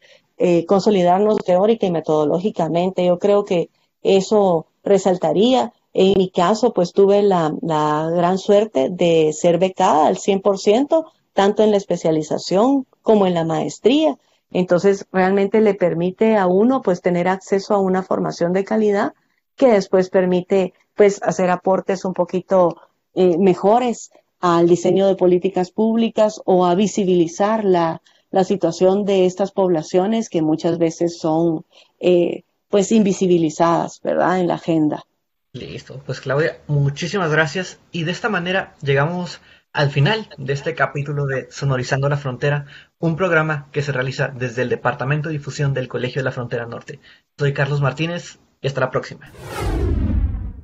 consolidarnos 0.67 1.39
teórica 1.45 1.87
y 1.87 1.91
metodológicamente. 1.91 3.05
Yo 3.05 3.19
creo 3.19 3.45
que 3.45 3.69
eso 4.03 4.67
resaltaría. 4.85 5.73
En 5.93 6.15
mi 6.17 6.31
caso, 6.31 6.73
pues 6.73 6.93
tuve 6.93 7.23
la, 7.23 7.53
gran 7.61 8.39
suerte 8.39 8.89
de 8.91 9.33
ser 9.33 9.59
becada 9.59 10.07
al 10.07 10.17
100%, 10.17 11.05
tanto 11.33 11.63
en 11.63 11.71
la 11.73 11.77
especialización 11.77 12.87
como 13.03 13.27
en 13.27 13.35
la 13.35 13.45
maestría. 13.45 14.17
Entonces, 14.53 15.07
realmente 15.13 15.61
le 15.61 15.75
permite 15.75 16.37
a 16.37 16.47
uno, 16.47 16.83
pues, 16.83 17.01
tener 17.01 17.29
acceso 17.29 17.75
a 17.75 17.79
una 17.79 18.03
formación 18.03 18.53
de 18.53 18.65
calidad 18.65 19.15
que 19.57 19.69
después 19.69 20.11
permite, 20.11 20.75
pues, 20.95 21.21
hacer 21.23 21.51
aportes 21.51 22.05
un 22.05 22.15
poquito 22.15 22.77
eh, 23.15 23.37
mejores 23.39 24.11
al 24.41 24.69
diseño 24.69 25.07
de 25.07 25.17
políticas 25.17 25.71
públicas 25.71 26.41
o 26.45 26.65
a 26.65 26.75
visibilizar 26.75 27.65
la, 27.65 28.01
la 28.31 28.45
situación 28.45 29.05
de 29.05 29.27
estas 29.27 29.53
poblaciones 29.53 30.29
que 30.29 30.43
muchas 30.43 30.79
veces 30.79 31.19
son 31.19 31.65
eh, 31.99 32.45
pues 32.69 32.93
invisibilizadas, 32.93 34.01
¿verdad? 34.03 34.41
En 34.41 34.47
la 34.47 34.55
agenda. 34.55 35.05
Listo, 35.53 36.01
pues 36.07 36.21
Claudia, 36.21 36.59
muchísimas 36.69 37.33
gracias 37.33 37.81
y 37.91 38.05
de 38.05 38.13
esta 38.13 38.29
manera 38.29 38.75
llegamos 38.83 39.41
al 39.73 39.91
final 39.91 40.29
de 40.39 40.53
este 40.53 40.77
capítulo 40.77 41.27
de 41.27 41.49
Sonorizando 41.51 42.09
la 42.09 42.17
Frontera, 42.17 42.67
un 43.01 43.17
programa 43.17 43.67
que 43.73 43.83
se 43.83 43.91
realiza 43.91 44.29
desde 44.29 44.63
el 44.63 44.69
Departamento 44.69 45.29
de 45.29 45.35
Difusión 45.35 45.75
del 45.75 45.89
Colegio 45.89 46.21
de 46.21 46.25
la 46.25 46.31
Frontera 46.31 46.67
Norte. 46.67 47.01
Soy 47.37 47.53
Carlos 47.53 47.81
Martínez 47.81 48.39
y 48.61 48.69
hasta 48.69 48.81
la 48.81 48.91
próxima. 48.93 49.33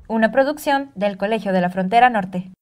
Una 0.07 0.31
producción 0.31 0.93
del 0.95 1.17
Colegio 1.17 1.53
de 1.53 1.61
la 1.61 1.71
Frontera 1.71 2.09
Norte. 2.09 2.53